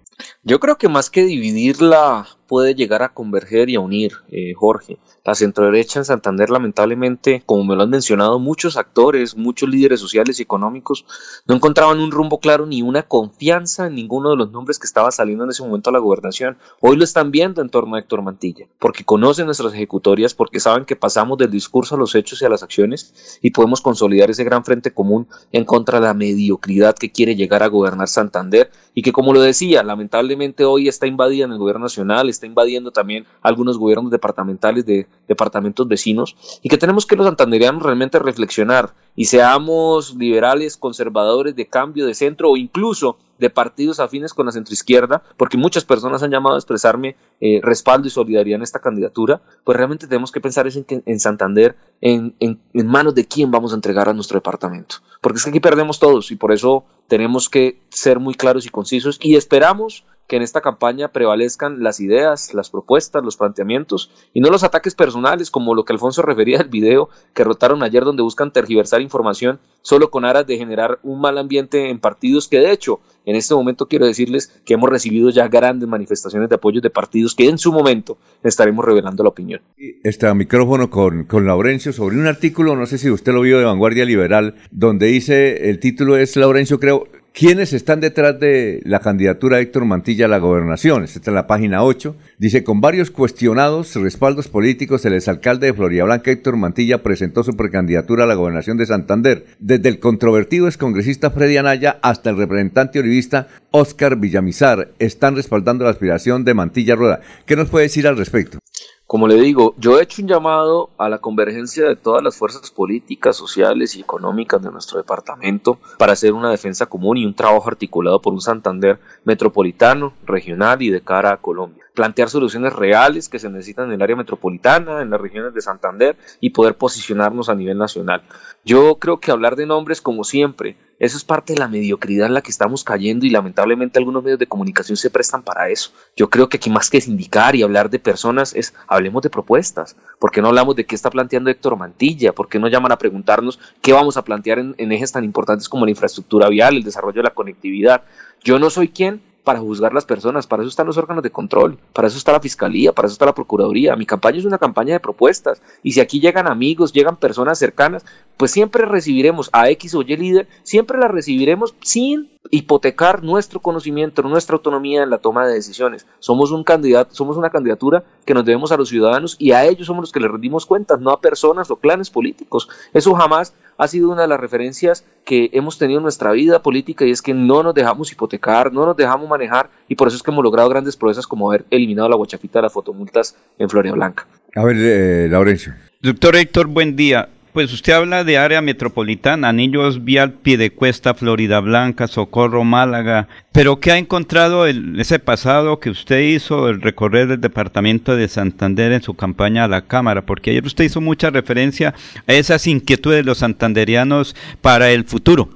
Yo 0.43 0.59
creo 0.59 0.77
que 0.77 0.87
más 0.87 1.09
que 1.09 1.23
dividirla 1.25 2.25
puede 2.47 2.75
llegar 2.75 3.03
a 3.03 3.13
converger 3.13 3.69
y 3.69 3.75
a 3.75 3.79
unir, 3.79 4.13
eh, 4.29 4.53
Jorge. 4.55 4.97
La 5.23 5.33
centroderecha 5.33 5.99
en 5.99 6.05
Santander, 6.05 6.49
lamentablemente, 6.49 7.41
como 7.45 7.63
me 7.63 7.75
lo 7.75 7.83
han 7.83 7.89
mencionado 7.89 8.37
muchos 8.37 8.77
actores, 8.77 9.35
muchos 9.35 9.69
líderes 9.69 9.99
sociales 9.99 10.39
y 10.39 10.43
económicos, 10.43 11.05
no 11.47 11.55
encontraban 11.55 11.99
un 11.99 12.11
rumbo 12.11 12.39
claro 12.39 12.65
ni 12.65 12.83
una 12.83 13.03
confianza 13.03 13.87
en 13.87 13.95
ninguno 13.95 14.29
de 14.29 14.35
los 14.35 14.51
nombres 14.51 14.77
que 14.77 14.85
estaba 14.85 15.11
saliendo 15.11 15.43
en 15.43 15.49
ese 15.49 15.63
momento 15.63 15.89
a 15.89 15.93
la 15.93 15.99
gobernación. 15.99 16.57
Hoy 16.79 16.95
lo 16.95 17.03
están 17.03 17.31
viendo 17.31 17.61
en 17.61 17.69
torno 17.69 17.95
a 17.95 17.99
Héctor 17.99 18.21
Mantilla, 18.21 18.67
porque 18.77 19.03
conocen 19.03 19.47
nuestras 19.47 19.73
ejecutorias, 19.73 20.35
porque 20.35 20.59
saben 20.59 20.85
que 20.85 20.95
pasamos 20.95 21.37
del 21.37 21.49
discurso 21.49 21.95
a 21.95 21.97
los 21.97 22.13
hechos 22.13 22.41
y 22.41 22.45
a 22.45 22.49
las 22.49 22.61
acciones 22.61 23.39
y 23.41 23.51
podemos 23.51 23.81
consolidar 23.81 24.29
ese 24.29 24.43
gran 24.43 24.63
frente 24.63 24.93
común 24.93 25.27
en 25.51 25.65
contra 25.65 25.99
de 25.99 26.05
la 26.05 26.13
mediocridad 26.13 26.95
que 26.95 27.11
quiere 27.11 27.35
llegar 27.35 27.63
a 27.63 27.67
gobernar 27.67 28.07
Santander 28.07 28.71
y 28.93 29.01
que, 29.01 29.11
como 29.11 29.33
lo 29.33 29.41
decía, 29.41 29.83
lamentablemente 29.83 30.65
hoy 30.65 30.87
está 30.87 31.07
invadida 31.07 31.45
en 31.45 31.51
el 31.51 31.57
gobierno 31.57 31.85
nacional, 31.85 32.29
está 32.35 32.45
invadiendo 32.45 32.91
también 32.91 33.25
algunos 33.41 33.77
gobiernos 33.77 34.11
departamentales 34.11 34.85
de 34.85 35.07
departamentos 35.27 35.87
vecinos 35.87 36.35
y 36.61 36.69
que 36.69 36.77
tenemos 36.77 37.05
que 37.05 37.15
los 37.15 37.25
santanderianos 37.25 37.83
realmente 37.83 38.19
reflexionar 38.19 38.93
y 39.15 39.25
seamos 39.25 40.15
liberales, 40.15 40.77
conservadores, 40.77 41.55
de 41.55 41.67
cambio, 41.67 42.05
de 42.05 42.13
centro 42.13 42.51
o 42.51 42.57
incluso 42.57 43.17
de 43.39 43.49
partidos 43.49 43.99
afines 43.99 44.33
con 44.33 44.45
la 44.45 44.51
centroizquierda, 44.51 45.23
porque 45.37 45.57
muchas 45.57 45.83
personas 45.83 46.23
han 46.23 46.31
llamado 46.31 46.55
a 46.55 46.57
expresarme 46.57 47.15
eh, 47.41 47.59
respaldo 47.61 48.07
y 48.07 48.11
solidaridad 48.11 48.57
en 48.57 48.63
esta 48.63 48.79
candidatura, 48.79 49.41
pues 49.63 49.77
realmente 49.77 50.07
tenemos 50.07 50.31
que 50.31 50.41
pensar 50.41 50.67
en, 50.67 51.03
en 51.05 51.19
Santander, 51.19 51.75
en, 52.01 52.35
en, 52.39 52.59
en 52.73 52.87
manos 52.87 53.15
de 53.15 53.25
quién 53.25 53.51
vamos 53.51 53.73
a 53.73 53.75
entregar 53.75 54.07
a 54.07 54.13
nuestro 54.13 54.37
departamento, 54.37 54.97
porque 55.21 55.37
es 55.37 55.43
que 55.43 55.49
aquí 55.49 55.59
perdemos 55.59 55.99
todos 55.99 56.31
y 56.31 56.35
por 56.35 56.51
eso 56.51 56.85
tenemos 57.07 57.49
que 57.49 57.81
ser 57.89 58.19
muy 58.19 58.35
claros 58.35 58.65
y 58.65 58.69
concisos 58.69 59.19
y 59.21 59.35
esperamos 59.35 60.05
que 60.27 60.35
en 60.35 60.41
esta 60.41 60.61
campaña 60.61 61.09
prevalezcan 61.09 61.83
las 61.83 61.99
ideas, 61.99 62.53
las 62.53 62.69
propuestas, 62.69 63.23
los 63.23 63.37
planteamientos 63.37 64.11
y 64.33 64.41
no 64.41 64.49
los 64.49 64.63
ataques 64.63 64.95
personales 64.95 65.51
como 65.51 65.75
lo 65.75 65.85
que 65.85 65.93
Alfonso 65.93 66.21
refería 66.21 66.59
al 66.59 66.69
video 66.69 67.09
que 67.33 67.43
rotaron 67.43 67.83
ayer 67.83 68.03
donde 68.03 68.23
buscan 68.23 68.51
tergiversar 68.51 69.01
información 69.01 69.59
solo 69.81 70.09
con 70.09 70.25
aras 70.25 70.47
de 70.47 70.57
generar 70.57 70.99
un 71.03 71.21
mal 71.21 71.37
ambiente 71.37 71.89
en 71.89 71.99
partidos 71.99 72.47
que 72.47 72.59
de 72.59 72.71
hecho 72.71 72.99
en 73.25 73.35
este 73.35 73.55
momento 73.55 73.87
quiero 73.87 74.05
decirles 74.05 74.51
que 74.65 74.75
hemos 74.75 74.89
recibido 74.89 75.29
ya 75.29 75.47
grandes 75.47 75.89
manifestaciones 75.89 76.49
de 76.49 76.55
apoyo 76.55 76.81
de 76.81 76.89
partidos 76.89 77.35
que 77.35 77.47
en 77.47 77.57
su 77.57 77.71
momento 77.71 78.17
estaremos 78.43 78.85
revelando 78.85 79.23
la 79.23 79.29
opinión. 79.29 79.61
Este 80.03 80.31
micrófono 80.33 80.89
con, 80.89 81.25
con 81.25 81.45
Laurencio 81.45 81.91
sobre 81.93 82.17
un 82.17 82.27
artículo, 82.27 82.75
no 82.75 82.85
sé 82.85 82.97
si 82.97 83.09
usted 83.09 83.33
lo 83.33 83.41
vio 83.41 83.57
de 83.57 83.65
Vanguardia 83.65 84.05
Liberal, 84.05 84.55
donde 84.71 85.07
dice, 85.07 85.69
el 85.69 85.79
título 85.79 86.17
es 86.17 86.35
Laurencio 86.35 86.79
creo, 86.79 87.07
¿Quiénes 87.37 87.73
están 87.73 87.99
detrás 87.99 88.39
de 88.39 88.81
la 88.85 89.01
candidatura 89.01 89.57
de 89.57 89.63
Héctor 89.63 89.83
Mantilla 89.83 90.23
a 90.23 90.29
la 90.29 90.37
gobernación? 90.37 91.03
Esta 91.03 91.19
es 91.19 91.33
la 91.35 91.47
página 91.47 91.83
8. 91.83 92.15
Dice, 92.37 92.63
con 92.63 92.79
varios 92.79 93.11
cuestionados 93.11 93.93
respaldos 93.95 94.47
políticos, 94.47 95.03
el 95.03 95.15
exalcalde 95.15 95.67
de 95.67 95.73
Floridablanca, 95.73 96.31
Héctor 96.31 96.55
Mantilla, 96.55 97.03
presentó 97.03 97.43
su 97.43 97.57
precandidatura 97.57 98.23
a 98.23 98.27
la 98.27 98.35
gobernación 98.35 98.77
de 98.77 98.85
Santander. 98.85 99.47
Desde 99.59 99.89
el 99.89 99.99
controvertido 99.99 100.67
excongresista 100.67 101.29
Freddy 101.29 101.57
Anaya 101.57 101.99
hasta 102.01 102.29
el 102.29 102.37
representante 102.37 102.99
olivista 102.99 103.49
Oscar 103.71 104.15
Villamizar 104.15 104.93
están 104.99 105.35
respaldando 105.35 105.83
la 105.83 105.91
aspiración 105.91 106.45
de 106.45 106.53
Mantilla 106.53 106.95
Rueda. 106.95 107.19
¿Qué 107.45 107.57
nos 107.57 107.67
puede 107.67 107.87
decir 107.87 108.07
al 108.07 108.15
respecto? 108.15 108.59
Como 109.07 109.27
le 109.27 109.35
digo, 109.35 109.75
yo 109.77 109.99
he 109.99 110.03
hecho 110.03 110.23
un 110.23 110.27
llamado 110.27 110.89
a 110.97 111.09
la 111.09 111.19
convergencia 111.19 111.87
de 111.87 111.95
todas 111.95 112.23
las 112.23 112.35
fuerzas 112.35 112.71
políticas, 112.71 113.35
sociales 113.35 113.95
y 113.95 114.01
económicas 114.01 114.63
de 114.63 114.71
nuestro 114.71 114.97
departamento 114.97 115.77
para 115.99 116.13
hacer 116.13 116.33
una 116.33 116.49
defensa 116.49 116.87
común 116.87 117.17
y 117.17 117.25
un 117.25 117.35
trabajo 117.35 117.69
articulado 117.69 118.19
por 118.19 118.33
un 118.33 118.41
Santander 118.41 118.99
metropolitano, 119.23 120.13
regional 120.25 120.81
y 120.81 120.89
de 120.89 121.01
cara 121.01 121.33
a 121.33 121.37
Colombia 121.37 121.84
plantear 121.95 122.29
soluciones 122.29 122.73
reales 122.73 123.29
que 123.29 123.39
se 123.39 123.49
necesitan 123.49 123.87
en 123.87 123.93
el 123.93 124.01
área 124.01 124.15
metropolitana, 124.15 125.01
en 125.01 125.09
las 125.09 125.19
regiones 125.19 125.53
de 125.53 125.61
Santander 125.61 126.17
y 126.39 126.51
poder 126.51 126.75
posicionarnos 126.75 127.49
a 127.49 127.55
nivel 127.55 127.77
nacional. 127.77 128.21
Yo 128.63 128.99
creo 128.99 129.19
que 129.19 129.31
hablar 129.31 129.55
de 129.55 129.65
nombres, 129.65 130.01
como 130.01 130.23
siempre, 130.23 130.77
eso 130.97 131.17
es 131.17 131.25
parte 131.25 131.53
de 131.53 131.59
la 131.59 131.67
mediocridad 131.67 132.27
en 132.27 132.33
la 132.33 132.41
que 132.41 132.51
estamos 132.51 132.83
cayendo 132.83 133.25
y 133.25 133.29
lamentablemente 133.29 133.99
algunos 133.99 134.23
medios 134.23 134.39
de 134.39 134.47
comunicación 134.47 134.95
se 134.95 135.09
prestan 135.09 135.43
para 135.43 135.69
eso. 135.69 135.91
Yo 136.15 136.29
creo 136.29 136.47
que 136.47 136.57
aquí 136.57 136.69
más 136.69 136.89
que 136.89 137.01
sindicar 137.01 137.55
y 137.55 137.63
hablar 137.63 137.89
de 137.89 137.99
personas 137.99 138.55
es 138.55 138.73
hablemos 138.87 139.21
de 139.21 139.29
propuestas. 139.29 139.97
¿Por 140.19 140.31
qué 140.31 140.41
no 140.41 140.47
hablamos 140.49 140.75
de 140.75 140.85
qué 140.85 140.95
está 140.95 141.09
planteando 141.09 141.49
Héctor 141.49 141.77
Mantilla? 141.77 142.33
¿Por 142.33 142.47
qué 142.47 142.59
no 142.59 142.69
llaman 142.69 142.91
a 142.91 142.97
preguntarnos 142.97 143.59
qué 143.81 143.91
vamos 143.91 144.15
a 144.15 144.23
plantear 144.23 144.59
en, 144.59 144.75
en 144.77 144.91
ejes 144.91 145.11
tan 145.11 145.23
importantes 145.23 145.67
como 145.67 145.85
la 145.85 145.91
infraestructura 145.91 146.47
vial, 146.47 146.77
el 146.77 146.83
desarrollo 146.83 147.17
de 147.17 147.23
la 147.23 147.33
conectividad? 147.33 148.03
Yo 148.43 148.57
no 148.57 148.69
soy 148.69 148.87
quien 148.87 149.21
para 149.45 149.59
juzgar 149.59 149.93
las 149.93 150.03
personas, 150.03 150.47
para 150.47 150.63
eso 150.63 150.69
están 150.69 150.87
los 150.87 150.97
órganos 150.97 151.23
de 151.23 151.31
control, 151.31 151.77
para 151.93 152.09
eso 152.09 152.17
está 152.17 152.33
la 152.33 152.41
fiscalía, 152.41 152.91
para 152.91 153.05
eso 153.05 153.13
está 153.13 153.25
la 153.25 153.35
procuraduría. 153.35 153.95
Mi 153.95 154.05
campaña 154.05 154.39
es 154.39 154.45
una 154.45 154.57
campaña 154.57 154.93
de 154.93 154.99
propuestas 154.99 155.61
y 155.83 155.93
si 155.93 156.01
aquí 156.01 156.19
llegan 156.19 156.47
amigos, 156.47 156.91
llegan 156.91 157.15
personas 157.15 157.57
cercanas, 157.57 158.03
pues 158.35 158.51
siempre 158.51 158.83
recibiremos 158.85 159.49
a 159.53 159.69
X 159.69 159.95
o 159.95 160.01
Y 160.01 160.17
líder, 160.17 160.49
siempre 160.63 160.97
la 160.97 161.07
recibiremos 161.07 161.73
sin 161.81 162.34
hipotecar 162.51 163.23
nuestro 163.23 163.59
conocimiento, 163.59 164.21
nuestra 164.21 164.55
autonomía 164.55 165.03
en 165.03 165.09
la 165.09 165.17
toma 165.17 165.47
de 165.47 165.53
decisiones. 165.53 166.05
Somos 166.19 166.51
un 166.51 166.63
candidato, 166.63 167.13
somos 167.13 167.37
una 167.37 167.49
candidatura 167.49 168.03
que 168.25 168.33
nos 168.33 168.45
debemos 168.45 168.71
a 168.71 168.77
los 168.77 168.89
ciudadanos 168.89 169.35
y 169.39 169.51
a 169.51 169.65
ellos 169.65 169.87
somos 169.87 170.03
los 170.03 170.11
que 170.11 170.19
les 170.19 170.31
rendimos 170.31 170.65
cuentas, 170.65 170.99
no 170.99 171.11
a 171.11 171.21
personas 171.21 171.71
o 171.71 171.77
clanes 171.77 172.09
políticos. 172.09 172.69
Eso 172.93 173.13
jamás 173.13 173.53
ha 173.77 173.87
sido 173.87 174.09
una 174.09 174.23
de 174.23 174.27
las 174.27 174.39
referencias 174.39 175.05
que 175.25 175.49
hemos 175.53 175.77
tenido 175.77 175.99
en 175.99 176.03
nuestra 176.03 176.31
vida 176.31 176.61
política 176.61 177.05
y 177.05 177.11
es 177.11 177.21
que 177.21 177.33
no 177.33 177.63
nos 177.63 177.73
dejamos 177.73 178.11
hipotecar, 178.11 178.71
no 178.71 178.85
nos 178.85 178.95
dejamos 178.95 179.27
manejar 179.27 179.69
y 179.87 179.95
por 179.95 180.07
eso 180.07 180.17
es 180.17 180.23
que 180.23 180.31
hemos 180.31 180.43
logrado 180.43 180.69
grandes 180.69 180.95
proezas 180.95 181.27
como 181.27 181.49
haber 181.49 181.65
eliminado 181.69 182.09
la 182.09 182.15
guachafita 182.15 182.59
de 182.59 182.63
las 182.63 182.73
fotomultas 182.73 183.35
en 183.57 183.69
Floria 183.69 183.93
Blanca. 183.93 184.27
A 184.55 184.63
ver, 184.63 184.77
eh, 184.79 185.27
Laurencio. 185.29 185.73
Doctor 186.01 186.35
Héctor, 186.35 186.67
buen 186.67 186.95
día. 186.95 187.29
Pues 187.55 187.71
usted 187.71 187.93
habla 187.93 188.25
de 188.25 188.37
área 188.37 188.61
metropolitana, 188.61 189.47
Anillos 189.47 190.03
Vial, 190.03 190.33
Piedecuesta, 190.33 191.13
Florida 191.13 191.61
Blanca, 191.61 192.05
Socorro, 192.09 192.65
Málaga. 192.65 193.29
Pero 193.53 193.79
¿qué 193.79 193.93
ha 193.93 193.97
encontrado 193.97 194.67
en 194.67 194.99
ese 194.99 195.19
pasado 195.19 195.79
que 195.79 195.89
usted 195.89 196.19
hizo, 196.19 196.67
el 196.67 196.81
recorrer 196.81 197.31
el 197.31 197.39
departamento 197.39 198.17
de 198.17 198.27
Santander 198.27 198.91
en 198.91 199.01
su 199.01 199.13
campaña 199.13 199.63
a 199.63 199.69
la 199.69 199.83
Cámara? 199.83 200.25
Porque 200.25 200.51
ayer 200.51 200.65
usted 200.65 200.83
hizo 200.83 200.99
mucha 200.99 201.29
referencia 201.29 201.93
a 202.27 202.33
esas 202.33 202.67
inquietudes 202.67 203.19
de 203.19 203.23
los 203.23 203.37
santanderianos 203.37 204.35
para 204.59 204.91
el 204.91 205.05
futuro. 205.05 205.47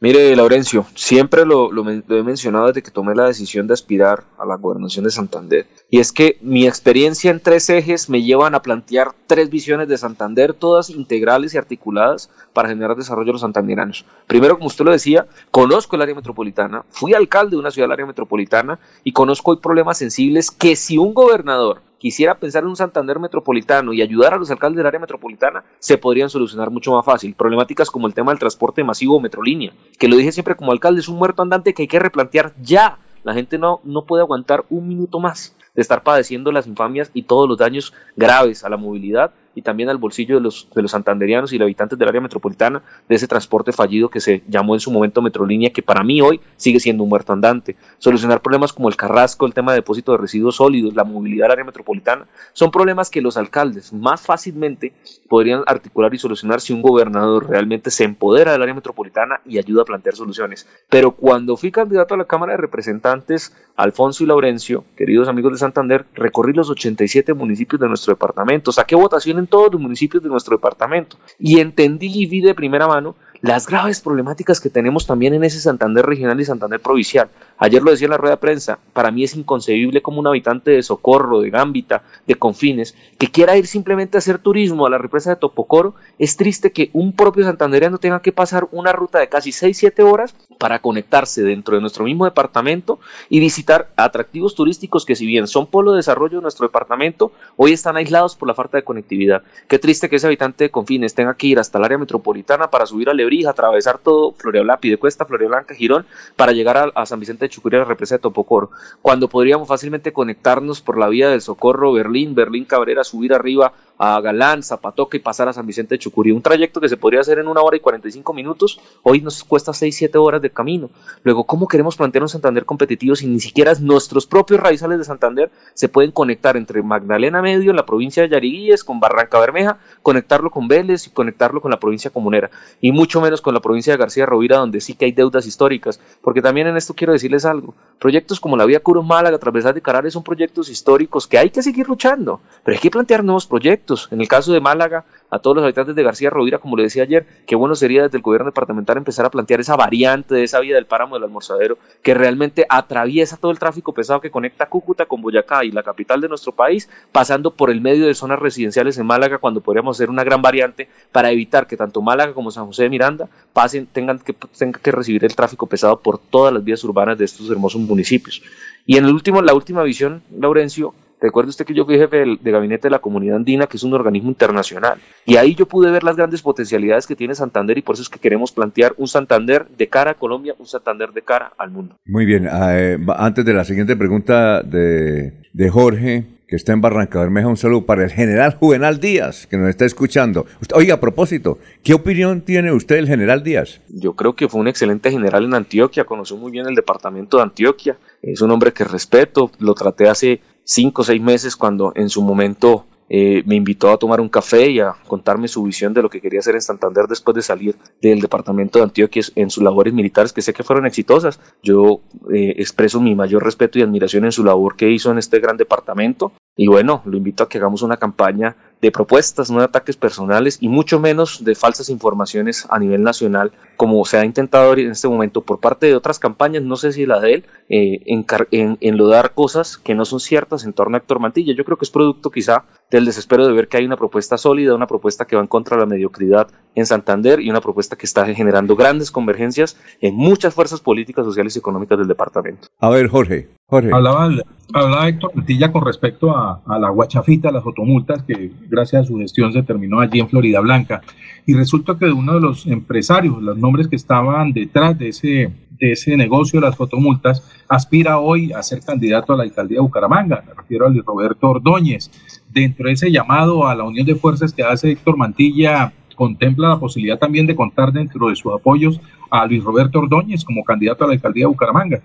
Mire, 0.00 0.36
Laurencio, 0.36 0.86
siempre 0.94 1.44
lo, 1.44 1.70
he 1.70 2.22
mencionado 2.22 2.68
desde 2.68 2.84
que 2.84 2.92
tomé 2.92 3.16
la 3.16 3.26
decisión 3.26 3.66
de 3.66 3.74
aspirar 3.74 4.22
a 4.38 4.46
la 4.46 4.54
gobernación 4.54 5.04
de 5.04 5.10
Santander. 5.10 5.66
Y 5.90 5.98
es 5.98 6.12
que 6.12 6.38
mi 6.40 6.68
experiencia 6.68 7.32
en 7.32 7.40
tres 7.40 7.68
ejes 7.68 8.08
me 8.08 8.22
llevan 8.22 8.54
a 8.54 8.62
plantear 8.62 9.10
tres 9.26 9.50
visiones 9.50 9.88
de 9.88 9.98
Santander, 9.98 10.54
todas 10.54 10.90
integrales 10.90 11.52
y 11.52 11.58
articuladas 11.58 12.30
para 12.52 12.68
generar 12.68 12.96
desarrollo 12.96 13.26
de 13.26 13.32
los 13.32 13.40
santanderanos. 13.40 14.04
Primero, 14.28 14.54
como 14.54 14.68
usted 14.68 14.84
lo 14.84 14.92
decía, 14.92 15.26
conozco 15.50 15.96
el 15.96 16.02
área 16.02 16.14
metropolitana, 16.14 16.84
fui 16.90 17.12
alcalde 17.12 17.56
de 17.56 17.60
una 17.60 17.72
ciudad 17.72 17.86
del 17.88 17.94
área 17.94 18.06
metropolitana 18.06 18.78
y 19.02 19.10
conozco 19.10 19.50
hoy 19.50 19.56
problemas 19.56 19.98
sensibles 19.98 20.52
que 20.52 20.76
si 20.76 20.96
un 20.96 21.12
gobernador 21.12 21.82
quisiera 21.98 22.38
pensar 22.38 22.62
en 22.62 22.70
un 22.70 22.76
Santander 22.76 23.18
metropolitano 23.18 23.92
y 23.92 24.02
ayudar 24.02 24.34
a 24.34 24.38
los 24.38 24.50
alcaldes 24.50 24.78
del 24.78 24.86
área 24.86 25.00
metropolitana, 25.00 25.64
se 25.78 25.98
podrían 25.98 26.30
solucionar 26.30 26.70
mucho 26.70 26.92
más 26.92 27.04
fácil. 27.04 27.34
Problemáticas 27.34 27.90
como 27.90 28.06
el 28.06 28.14
tema 28.14 28.32
del 28.32 28.38
transporte 28.38 28.84
masivo 28.84 29.16
o 29.16 29.20
metrolínea, 29.20 29.72
que 29.98 30.08
lo 30.08 30.16
dije 30.16 30.32
siempre 30.32 30.56
como 30.56 30.72
alcalde, 30.72 31.00
es 31.00 31.08
un 31.08 31.18
muerto 31.18 31.42
andante 31.42 31.74
que 31.74 31.82
hay 31.82 31.88
que 31.88 31.98
replantear 31.98 32.54
ya. 32.62 32.98
La 33.24 33.34
gente 33.34 33.58
no, 33.58 33.80
no 33.84 34.04
puede 34.04 34.22
aguantar 34.22 34.64
un 34.70 34.88
minuto 34.88 35.18
más 35.18 35.56
de 35.74 35.82
estar 35.82 36.02
padeciendo 36.02 36.50
las 36.50 36.66
infamias 36.66 37.10
y 37.14 37.22
todos 37.22 37.48
los 37.48 37.58
daños 37.58 37.92
graves 38.16 38.64
a 38.64 38.68
la 38.68 38.76
movilidad 38.76 39.32
y 39.58 39.62
también 39.62 39.88
al 39.88 39.98
bolsillo 39.98 40.36
de 40.36 40.40
los, 40.40 40.68
de 40.72 40.82
los 40.82 40.92
santanderianos 40.92 41.52
y 41.52 41.58
los 41.58 41.66
habitantes 41.66 41.98
del 41.98 42.06
área 42.06 42.20
metropolitana 42.20 42.80
de 43.08 43.16
ese 43.16 43.26
transporte 43.26 43.72
fallido 43.72 44.08
que 44.08 44.20
se 44.20 44.44
llamó 44.46 44.74
en 44.74 44.80
su 44.80 44.92
momento 44.92 45.20
Metrolínea, 45.20 45.70
que 45.70 45.82
para 45.82 46.04
mí 46.04 46.20
hoy 46.20 46.40
sigue 46.56 46.78
siendo 46.78 47.02
un 47.02 47.08
muerto 47.08 47.32
andante. 47.32 47.74
Solucionar 47.98 48.40
problemas 48.40 48.72
como 48.72 48.88
el 48.88 48.94
carrasco, 48.94 49.46
el 49.46 49.54
tema 49.54 49.72
de 49.72 49.78
depósito 49.78 50.12
de 50.12 50.18
residuos 50.18 50.54
sólidos, 50.54 50.94
la 50.94 51.02
movilidad 51.02 51.46
del 51.46 51.52
área 51.52 51.64
metropolitana, 51.64 52.28
son 52.52 52.70
problemas 52.70 53.10
que 53.10 53.20
los 53.20 53.36
alcaldes 53.36 53.92
más 53.92 54.20
fácilmente 54.20 54.92
podrían 55.28 55.64
articular 55.66 56.14
y 56.14 56.18
solucionar 56.18 56.60
si 56.60 56.72
un 56.72 56.80
gobernador 56.80 57.50
realmente 57.50 57.90
se 57.90 58.04
empodera 58.04 58.52
del 58.52 58.62
área 58.62 58.74
metropolitana 58.74 59.40
y 59.44 59.58
ayuda 59.58 59.82
a 59.82 59.86
plantear 59.86 60.14
soluciones. 60.14 60.68
Pero 60.88 61.10
cuando 61.16 61.56
fui 61.56 61.72
candidato 61.72 62.14
a 62.14 62.16
la 62.16 62.26
Cámara 62.26 62.52
de 62.52 62.58
Representantes, 62.58 63.52
Alfonso 63.74 64.22
y 64.22 64.26
Laurencio, 64.28 64.84
queridos 64.96 65.26
amigos 65.26 65.52
de 65.52 65.58
Santander, 65.58 66.06
recorrí 66.14 66.52
los 66.52 66.70
87 66.70 67.34
municipios 67.34 67.80
de 67.80 67.88
nuestro 67.88 68.14
departamento, 68.14 68.70
saqué 68.70 68.94
votación 68.94 69.38
en 69.38 69.47
todos 69.48 69.72
los 69.72 69.80
municipios 69.80 70.22
de 70.22 70.28
nuestro 70.28 70.56
departamento. 70.56 71.16
Y 71.38 71.60
entendí 71.60 72.10
y 72.12 72.26
vi 72.26 72.40
de 72.40 72.54
primera 72.54 72.86
mano 72.86 73.16
las 73.40 73.66
graves 73.66 74.00
problemáticas 74.00 74.60
que 74.60 74.70
tenemos 74.70 75.06
también 75.06 75.34
en 75.34 75.44
ese 75.44 75.60
Santander 75.60 76.04
regional 76.04 76.40
y 76.40 76.44
Santander 76.44 76.80
provincial. 76.80 77.28
Ayer 77.58 77.82
lo 77.82 77.90
decía 77.90 78.06
en 78.06 78.12
la 78.12 78.16
rueda 78.16 78.34
de 78.34 78.40
prensa, 78.40 78.78
para 78.92 79.10
mí 79.10 79.24
es 79.24 79.36
inconcebible 79.36 80.02
como 80.02 80.20
un 80.20 80.26
habitante 80.26 80.70
de 80.72 80.82
Socorro, 80.82 81.40
de 81.40 81.50
Gámbita, 81.50 82.02
de 82.26 82.34
Confines, 82.36 82.94
que 83.18 83.28
quiera 83.28 83.56
ir 83.56 83.66
simplemente 83.66 84.16
a 84.16 84.20
hacer 84.20 84.38
turismo 84.38 84.86
a 84.86 84.90
la 84.90 84.98
represa 84.98 85.30
de 85.30 85.36
Topocoro, 85.36 85.94
es 86.18 86.36
triste 86.36 86.72
que 86.72 86.90
un 86.92 87.12
propio 87.12 87.44
santandereano 87.44 87.98
tenga 87.98 88.22
que 88.22 88.32
pasar 88.32 88.68
una 88.72 88.92
ruta 88.92 89.18
de 89.18 89.28
casi 89.28 89.50
6-7 89.50 90.04
horas 90.04 90.34
para 90.58 90.80
conectarse 90.80 91.42
dentro 91.42 91.74
de 91.74 91.80
nuestro 91.80 92.04
mismo 92.04 92.24
departamento 92.24 92.98
y 93.28 93.40
visitar 93.40 93.90
atractivos 93.96 94.54
turísticos 94.54 95.04
que 95.04 95.16
si 95.16 95.26
bien 95.26 95.46
son 95.46 95.66
polo 95.66 95.92
de 95.92 95.98
desarrollo 95.98 96.38
de 96.38 96.42
nuestro 96.42 96.66
departamento, 96.66 97.32
hoy 97.56 97.72
están 97.72 97.96
aislados 97.96 98.36
por 98.36 98.48
la 98.48 98.54
falta 98.54 98.78
de 98.78 98.84
conectividad. 98.84 99.42
Qué 99.68 99.78
triste 99.78 100.08
que 100.08 100.16
ese 100.16 100.26
habitante 100.26 100.64
de 100.64 100.70
Confines 100.70 101.14
tenga 101.14 101.34
que 101.34 101.48
ir 101.48 101.58
hasta 101.58 101.78
el 101.78 101.84
área 101.84 101.98
metropolitana 101.98 102.70
para 102.70 102.86
subir 102.86 103.08
a 103.08 103.14
Lebrija, 103.28 103.50
atravesar 103.50 103.98
todo 103.98 104.32
Floria 104.32 104.62
Blanca, 104.62 104.88
Cuesta, 104.98 105.26
Floria 105.26 105.48
Blanca, 105.48 105.74
Girón, 105.74 106.06
para 106.34 106.52
llegar 106.52 106.76
a, 106.78 106.84
a 106.94 107.04
San 107.04 107.20
Vicente 107.20 107.44
de 107.44 107.50
Chucurí, 107.50 107.76
la 107.76 107.84
represa 107.84 108.14
de 108.14 108.20
Topocoro, 108.20 108.70
cuando 109.02 109.28
podríamos 109.28 109.68
fácilmente 109.68 110.12
conectarnos 110.12 110.80
por 110.80 110.98
la 110.98 111.08
vía 111.08 111.28
del 111.28 111.42
Socorro, 111.42 111.92
Berlín, 111.92 112.34
Berlín 112.34 112.64
Cabrera, 112.64 113.04
subir 113.04 113.34
arriba 113.34 113.74
a 113.98 114.20
Galán, 114.20 114.62
Zapatoca 114.62 115.16
y 115.16 115.20
pasar 115.20 115.48
a 115.48 115.52
San 115.52 115.66
Vicente 115.66 115.96
de 115.96 115.98
Chucurí. 115.98 116.30
Un 116.30 116.40
trayecto 116.40 116.80
que 116.80 116.88
se 116.88 116.96
podría 116.96 117.20
hacer 117.20 117.38
en 117.38 117.48
una 117.48 117.60
hora 117.60 117.76
y 117.76 117.80
45 117.80 118.32
minutos, 118.32 118.80
hoy 119.02 119.20
nos 119.20 119.42
cuesta 119.44 119.72
6-7 119.72 120.14
horas 120.16 120.40
de 120.40 120.50
camino. 120.50 120.88
Luego, 121.24 121.44
¿cómo 121.44 121.66
queremos 121.66 121.96
plantear 121.96 122.22
un 122.22 122.28
Santander 122.28 122.64
competitivo 122.64 123.16
si 123.16 123.26
ni 123.26 123.40
siquiera 123.40 123.72
nuestros 123.80 124.26
propios 124.26 124.60
raizales 124.60 124.98
de 124.98 125.04
Santander 125.04 125.50
se 125.74 125.88
pueden 125.88 126.12
conectar 126.12 126.56
entre 126.56 126.82
Magdalena 126.82 127.42
Medio, 127.42 127.72
la 127.72 127.84
provincia 127.84 128.22
de 128.22 128.28
Yariguíes, 128.28 128.84
con 128.84 129.00
Barranca 129.00 129.40
Bermeja, 129.40 129.78
conectarlo 130.02 130.50
con 130.50 130.68
Vélez 130.68 131.06
y 131.06 131.10
conectarlo 131.10 131.60
con 131.60 131.70
la 131.70 131.80
provincia 131.80 132.10
comunera? 132.10 132.50
Y 132.80 132.92
mucho 132.92 133.17
menos 133.20 133.40
con 133.40 133.54
la 133.54 133.60
provincia 133.60 133.92
de 133.92 133.98
García 133.98 134.26
Rovira, 134.26 134.58
donde 134.58 134.80
sí 134.80 134.94
que 134.94 135.04
hay 135.04 135.12
deudas 135.12 135.46
históricas. 135.46 136.00
Porque 136.22 136.42
también 136.42 136.66
en 136.66 136.76
esto 136.76 136.94
quiero 136.94 137.12
decirles 137.12 137.44
algo. 137.44 137.74
Proyectos 137.98 138.40
como 138.40 138.56
la 138.56 138.64
vía 138.64 138.80
Curo 138.80 139.02
Málaga, 139.02 139.38
Travesar 139.38 139.74
de 139.74 139.82
Carales 139.82 140.12
son 140.12 140.22
proyectos 140.22 140.68
históricos 140.68 141.26
que 141.26 141.38
hay 141.38 141.50
que 141.50 141.62
seguir 141.62 141.88
luchando, 141.88 142.40
pero 142.64 142.74
hay 142.74 142.80
que 142.80 142.90
plantear 142.90 143.24
nuevos 143.24 143.46
proyectos 143.46 144.08
en 144.10 144.20
el 144.20 144.28
caso 144.28 144.52
de 144.52 144.60
Málaga, 144.60 145.04
a 145.30 145.38
todos 145.38 145.56
los 145.56 145.64
habitantes 145.64 145.94
de 145.94 146.02
García 146.02 146.30
Rovira, 146.30 146.58
como 146.58 146.76
le 146.76 146.84
decía 146.84 147.02
ayer, 147.02 147.26
qué 147.46 147.54
bueno 147.56 147.74
sería 147.74 148.02
desde 148.02 148.16
el 148.16 148.22
gobierno 148.22 148.46
departamental 148.46 148.96
empezar 148.96 149.26
a 149.26 149.30
plantear 149.30 149.60
esa 149.60 149.76
variante 149.76 150.34
de 150.34 150.44
esa 150.44 150.60
vía 150.60 150.74
del 150.74 150.86
páramo 150.86 151.16
del 151.16 151.24
almorzadero 151.24 151.78
que 152.02 152.14
realmente 152.14 152.66
atraviesa 152.68 153.36
todo 153.36 153.50
el 153.50 153.58
tráfico 153.58 153.92
pesado 153.92 154.20
que 154.20 154.30
conecta 154.30 154.66
Cúcuta 154.66 155.06
con 155.06 155.20
Boyacá 155.20 155.64
y 155.64 155.70
la 155.70 155.82
capital 155.82 156.20
de 156.20 156.28
nuestro 156.28 156.52
país, 156.52 156.88
pasando 157.12 157.50
por 157.50 157.70
el 157.70 157.80
medio 157.80 158.06
de 158.06 158.14
zonas 158.14 158.38
residenciales 158.38 158.98
en 158.98 159.06
Málaga, 159.06 159.38
cuando 159.38 159.60
podríamos 159.60 159.96
hacer 159.96 160.10
una 160.10 160.24
gran 160.24 160.42
variante 160.42 160.88
para 161.12 161.30
evitar 161.30 161.66
que 161.66 161.76
tanto 161.76 162.02
Málaga 162.02 162.32
como 162.32 162.50
San 162.50 162.66
José 162.66 162.84
de 162.84 162.90
Miranda 162.90 163.28
pasen, 163.52 163.86
tengan 163.86 164.18
que, 164.18 164.32
tengan 164.32 164.80
que 164.80 164.92
recibir 164.92 165.24
el 165.24 165.34
tráfico 165.34 165.66
pesado 165.66 166.00
por 166.00 166.18
todas 166.18 166.52
las 166.52 166.64
vías 166.64 166.82
urbanas 166.84 167.18
de 167.18 167.24
estos 167.24 167.50
hermosos 167.50 167.80
municipios. 167.80 168.42
Y 168.86 168.96
en 168.96 169.04
el 169.04 169.12
último, 169.12 169.42
la 169.42 169.54
última 169.54 169.82
visión, 169.82 170.22
Laurencio, 170.30 170.94
Recuerde 171.20 171.50
usted 171.50 171.64
que 171.64 171.74
yo 171.74 171.84
fui 171.84 171.96
jefe 171.96 172.24
de, 172.40 172.50
gabinete 172.50 172.88
de 172.88 172.90
la 172.90 173.00
Comunidad 173.00 173.36
Andina, 173.36 173.66
que 173.66 173.76
es 173.76 173.82
un 173.82 173.94
organismo 173.94 174.28
internacional. 174.28 174.98
Y 175.26 175.36
ahí 175.36 175.54
yo 175.54 175.66
pude 175.66 175.90
ver 175.90 176.04
las 176.04 176.16
grandes 176.16 176.42
potencialidades 176.42 177.06
que 177.06 177.16
tiene 177.16 177.34
Santander 177.34 177.76
y 177.78 177.82
por 177.82 177.94
eso 177.94 178.02
es 178.02 178.08
que 178.08 178.18
queremos 178.18 178.52
plantear 178.52 178.94
un 178.96 179.08
Santander 179.08 179.66
de 179.76 179.88
cara 179.88 180.12
a 180.12 180.14
Colombia, 180.14 180.54
un 180.58 180.66
Santander 180.66 181.12
de 181.12 181.22
cara 181.22 181.52
al 181.58 181.70
mundo. 181.70 181.96
Muy 182.04 182.24
bien. 182.24 182.46
Ah, 182.50 182.78
eh, 182.78 182.98
antes 183.16 183.44
de 183.44 183.52
la 183.52 183.64
siguiente 183.64 183.96
pregunta 183.96 184.62
de, 184.62 185.40
de 185.52 185.70
Jorge, 185.70 186.38
que 186.48 186.56
está 186.56 186.72
en 186.72 186.80
Barranca 186.80 187.20
Bermeja. 187.20 187.46
Un 187.46 187.58
saludo 187.58 187.84
para 187.84 188.04
el 188.04 188.10
general 188.10 188.54
Juvenal 188.54 188.98
Díaz, 188.98 189.46
que 189.46 189.58
nos 189.58 189.68
está 189.68 189.84
escuchando. 189.84 190.46
Oiga, 190.74 190.94
a 190.94 191.00
propósito, 191.00 191.58
¿qué 191.84 191.92
opinión 191.92 192.40
tiene 192.40 192.72
usted 192.72 192.96
del 192.96 193.06
general 193.06 193.44
Díaz? 193.44 193.82
Yo 193.88 194.14
creo 194.14 194.34
que 194.34 194.48
fue 194.48 194.60
un 194.60 194.66
excelente 194.66 195.10
general 195.10 195.44
en 195.44 195.52
Antioquia, 195.52 196.04
conoció 196.04 196.38
muy 196.38 196.50
bien 196.50 196.66
el 196.66 196.74
departamento 196.74 197.36
de 197.36 197.42
Antioquia. 197.42 197.98
Es 198.22 198.40
un 198.40 198.50
hombre 198.50 198.72
que 198.72 198.84
respeto, 198.84 199.50
lo 199.58 199.74
traté 199.74 200.08
hace 200.08 200.40
cinco 200.68 201.00
o 201.02 201.04
seis 201.04 201.20
meses 201.20 201.56
cuando 201.56 201.92
en 201.96 202.10
su 202.10 202.22
momento 202.22 202.84
eh, 203.08 203.42
me 203.46 203.56
invitó 203.56 203.90
a 203.90 203.96
tomar 203.96 204.20
un 204.20 204.28
café 204.28 204.70
y 204.70 204.80
a 204.80 204.92
contarme 205.06 205.48
su 205.48 205.62
visión 205.62 205.94
de 205.94 206.02
lo 206.02 206.10
que 206.10 206.20
quería 206.20 206.40
hacer 206.40 206.54
en 206.54 206.60
Santander 206.60 207.06
después 207.08 207.34
de 207.34 207.40
salir 207.40 207.74
del 208.02 208.20
departamento 208.20 208.78
de 208.78 208.84
Antioquia 208.84 209.22
en 209.34 209.48
sus 209.48 209.62
labores 209.62 209.94
militares, 209.94 210.34
que 210.34 210.42
sé 210.42 210.52
que 210.52 210.62
fueron 210.62 210.84
exitosas. 210.84 211.40
Yo 211.62 212.02
eh, 212.32 212.54
expreso 212.58 213.00
mi 213.00 213.14
mayor 213.14 213.42
respeto 213.44 213.78
y 213.78 213.82
admiración 213.82 214.26
en 214.26 214.32
su 214.32 214.44
labor 214.44 214.76
que 214.76 214.90
hizo 214.90 215.10
en 215.10 215.16
este 215.16 215.40
gran 215.40 215.56
departamento. 215.56 216.32
Y 216.58 216.66
bueno, 216.66 217.02
lo 217.04 217.16
invito 217.16 217.44
a 217.44 217.48
que 217.48 217.56
hagamos 217.56 217.82
una 217.82 217.98
campaña 217.98 218.56
de 218.82 218.90
propuestas, 218.90 219.48
no 219.48 219.60
de 219.60 219.66
ataques 219.66 219.96
personales 219.96 220.58
y 220.60 220.68
mucho 220.68 220.98
menos 220.98 221.44
de 221.44 221.54
falsas 221.54 221.88
informaciones 221.88 222.66
a 222.68 222.80
nivel 222.80 223.04
nacional, 223.04 223.52
como 223.76 224.04
se 224.04 224.18
ha 224.18 224.24
intentado 224.24 224.72
en 224.72 224.90
este 224.90 225.06
momento 225.06 225.42
por 225.42 225.60
parte 225.60 225.86
de 225.86 225.94
otras 225.94 226.18
campañas, 226.18 226.64
no 226.64 226.74
sé 226.74 226.90
si 226.90 227.06
la 227.06 227.20
de 227.20 227.34
él, 227.34 227.44
eh, 227.68 228.02
en, 228.06 228.26
en, 228.50 228.76
enlodar 228.80 229.34
cosas 229.34 229.78
que 229.78 229.94
no 229.94 230.04
son 230.04 230.18
ciertas 230.18 230.64
en 230.64 230.72
torno 230.72 230.96
a 230.96 230.98
Héctor 230.98 231.20
Mantilla. 231.20 231.54
Yo 231.54 231.64
creo 231.64 231.76
que 231.76 231.84
es 231.84 231.92
producto 231.92 232.32
quizá 232.32 232.64
del 232.90 233.04
desespero 233.04 233.46
de 233.46 233.52
ver 233.52 233.68
que 233.68 233.76
hay 233.76 233.84
una 233.84 233.96
propuesta 233.96 234.36
sólida, 234.36 234.74
una 234.74 234.88
propuesta 234.88 235.26
que 235.26 235.36
va 235.36 235.42
en 235.42 235.48
contra 235.48 235.76
de 235.76 235.82
la 235.82 235.86
mediocridad 235.86 236.48
en 236.74 236.86
Santander 236.86 237.38
y 237.38 237.50
una 237.50 237.60
propuesta 237.60 237.94
que 237.94 238.06
está 238.06 238.26
generando 238.34 238.74
grandes 238.74 239.12
convergencias 239.12 239.76
en 240.00 240.16
muchas 240.16 240.54
fuerzas 240.54 240.80
políticas, 240.80 241.24
sociales 241.24 241.54
y 241.54 241.60
económicas 241.60 241.98
del 241.98 242.08
departamento. 242.08 242.66
A 242.80 242.90
ver, 242.90 243.06
Jorge. 243.06 243.57
Hablaba, 243.70 244.30
hablaba 244.72 245.08
Héctor 245.08 245.32
Mantilla 245.34 245.70
con 245.70 245.84
respecto 245.84 246.34
a, 246.34 246.62
la 246.78 246.88
guachafita, 246.88 247.52
las 247.52 247.62
fotomultas 247.62 248.22
que 248.22 248.50
gracias 248.66 249.02
a 249.02 249.04
su 249.04 249.18
gestión 249.18 249.52
se 249.52 249.62
terminó 249.62 250.00
allí 250.00 250.20
en 250.20 250.28
Florida 250.30 250.60
Blanca. 250.60 251.02
Y 251.44 251.52
resulta 251.52 251.98
que 251.98 252.06
uno 252.06 252.32
de 252.32 252.40
los 252.40 252.66
empresarios, 252.66 253.42
los 253.42 253.58
nombres 253.58 253.86
que 253.86 253.96
estaban 253.96 254.54
detrás 254.54 254.98
de 254.98 255.08
ese, 255.08 255.52
de 255.78 255.92
ese 255.92 256.16
negocio 256.16 256.60
de 256.60 256.66
las 256.66 256.76
fotomultas, 256.76 257.46
aspira 257.68 258.18
hoy 258.18 258.54
a 258.54 258.62
ser 258.62 258.80
candidato 258.80 259.34
a 259.34 259.36
la 259.36 259.42
alcaldía 259.42 259.76
de 259.76 259.82
Bucaramanga. 259.82 260.42
Me 260.46 260.54
refiero 260.54 260.86
a 260.86 260.88
Luis 260.88 261.04
Roberto 261.04 261.50
Ordóñez. 261.50 262.10
Dentro 262.48 262.86
de 262.86 262.94
ese 262.94 263.12
llamado 263.12 263.68
a 263.68 263.74
la 263.74 263.84
unión 263.84 264.06
de 264.06 264.14
fuerzas 264.14 264.54
que 264.54 264.62
hace 264.62 264.92
Héctor 264.92 265.18
Mantilla, 265.18 265.92
contempla 266.18 266.68
la 266.68 266.80
posibilidad 266.80 267.16
también 267.16 267.46
de 267.46 267.54
contar 267.54 267.92
dentro 267.92 268.28
de 268.28 268.34
sus 268.34 268.52
apoyos 268.52 269.00
a 269.30 269.46
Luis 269.46 269.62
Roberto 269.62 270.00
Ordóñez 270.00 270.44
como 270.44 270.64
candidato 270.64 271.04
a 271.04 271.06
la 271.06 271.12
alcaldía 271.12 271.44
de 271.44 271.46
Bucaramanga. 271.46 272.02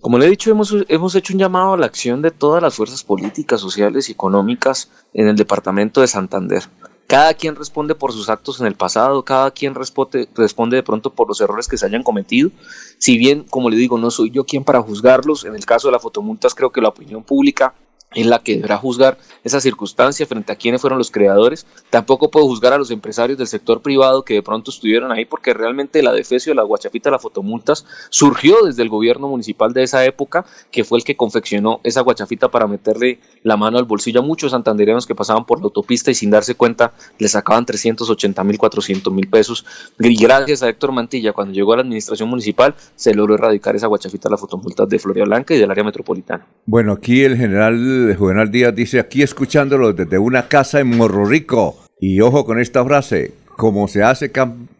Como 0.00 0.18
le 0.18 0.26
he 0.26 0.30
dicho, 0.30 0.52
hemos, 0.52 0.72
hemos 0.88 1.16
hecho 1.16 1.32
un 1.32 1.40
llamado 1.40 1.74
a 1.74 1.76
la 1.76 1.86
acción 1.86 2.22
de 2.22 2.30
todas 2.30 2.62
las 2.62 2.76
fuerzas 2.76 3.02
políticas, 3.02 3.60
sociales 3.60 4.08
y 4.08 4.12
económicas 4.12 4.92
en 5.12 5.26
el 5.26 5.34
departamento 5.34 6.00
de 6.00 6.06
Santander. 6.06 6.62
Cada 7.08 7.34
quien 7.34 7.56
responde 7.56 7.96
por 7.96 8.12
sus 8.12 8.28
actos 8.28 8.60
en 8.60 8.66
el 8.66 8.74
pasado, 8.74 9.24
cada 9.24 9.50
quien 9.50 9.74
responde, 9.74 10.28
responde 10.34 10.76
de 10.76 10.82
pronto 10.84 11.10
por 11.10 11.26
los 11.26 11.40
errores 11.40 11.66
que 11.66 11.76
se 11.76 11.86
hayan 11.86 12.04
cometido. 12.04 12.50
Si 12.98 13.18
bien, 13.18 13.44
como 13.50 13.68
le 13.68 13.76
digo, 13.76 13.98
no 13.98 14.10
soy 14.12 14.30
yo 14.30 14.44
quien 14.44 14.62
para 14.62 14.82
juzgarlos, 14.82 15.44
en 15.44 15.56
el 15.56 15.64
caso 15.64 15.88
de 15.88 15.92
las 15.92 16.02
fotomultas 16.02 16.54
creo 16.54 16.70
que 16.70 16.80
la 16.80 16.88
opinión 16.88 17.24
pública 17.24 17.74
es 18.16 18.26
la 18.26 18.38
que 18.38 18.56
deberá 18.56 18.78
juzgar 18.78 19.18
esa 19.44 19.60
circunstancia 19.60 20.26
frente 20.26 20.50
a 20.50 20.56
quienes 20.56 20.80
fueron 20.80 20.98
los 20.98 21.10
creadores. 21.10 21.66
Tampoco 21.90 22.30
puedo 22.30 22.46
juzgar 22.46 22.72
a 22.72 22.78
los 22.78 22.90
empresarios 22.90 23.38
del 23.38 23.46
sector 23.46 23.82
privado 23.82 24.24
que 24.24 24.34
de 24.34 24.42
pronto 24.42 24.70
estuvieron 24.70 25.12
ahí 25.12 25.26
porque 25.26 25.52
realmente 25.52 26.02
la 26.02 26.12
defecio, 26.12 26.54
la 26.54 26.62
guachafita, 26.62 27.10
la 27.10 27.18
fotomultas 27.18 27.84
surgió 28.08 28.56
desde 28.64 28.82
el 28.82 28.88
gobierno 28.88 29.28
municipal 29.28 29.72
de 29.72 29.82
esa 29.82 30.04
época, 30.04 30.46
que 30.70 30.82
fue 30.82 30.98
el 30.98 31.04
que 31.04 31.16
confeccionó 31.16 31.80
esa 31.84 32.00
guachafita 32.00 32.50
para 32.50 32.66
meterle 32.66 33.20
la 33.42 33.56
mano 33.56 33.78
al 33.78 33.84
bolsillo 33.84 34.20
a 34.20 34.22
muchos 34.22 34.52
santandereanos 34.52 35.06
que 35.06 35.14
pasaban 35.14 35.44
por 35.44 35.58
la 35.58 35.64
autopista 35.64 36.10
y 36.10 36.14
sin 36.14 36.30
darse 36.30 36.54
cuenta 36.54 36.92
le 37.18 37.28
sacaban 37.28 37.66
380 37.66 38.42
mil, 38.44 38.58
400 38.58 39.12
mil 39.12 39.28
pesos. 39.28 39.66
Y 39.98 40.16
gracias 40.16 40.62
a 40.62 40.68
Héctor 40.70 40.92
Mantilla, 40.92 41.32
cuando 41.32 41.52
llegó 41.52 41.74
a 41.74 41.76
la 41.76 41.82
administración 41.82 42.30
municipal, 42.30 42.74
se 42.94 43.14
logró 43.14 43.34
erradicar 43.34 43.76
esa 43.76 43.88
guachafita, 43.88 44.30
la 44.30 44.38
fotomultas 44.38 44.88
de 44.88 44.98
Florida 44.98 45.24
Blanca 45.24 45.54
y 45.54 45.58
del 45.58 45.70
área 45.70 45.84
metropolitana. 45.84 46.46
Bueno, 46.64 46.92
aquí 46.92 47.22
el 47.22 47.36
general 47.36 48.05
Juvenal 48.14 48.50
Díaz 48.50 48.74
dice, 48.74 49.00
aquí 49.00 49.22
escuchándolo 49.22 49.92
desde 49.92 50.18
una 50.18 50.48
casa 50.48 50.80
en 50.80 50.96
Morro 50.96 51.26
Rico. 51.26 51.78
Y 51.98 52.20
ojo 52.20 52.44
con 52.44 52.60
esta 52.60 52.84
frase, 52.84 53.32
como 53.56 53.88
se 53.88 54.02
hace 54.02 54.30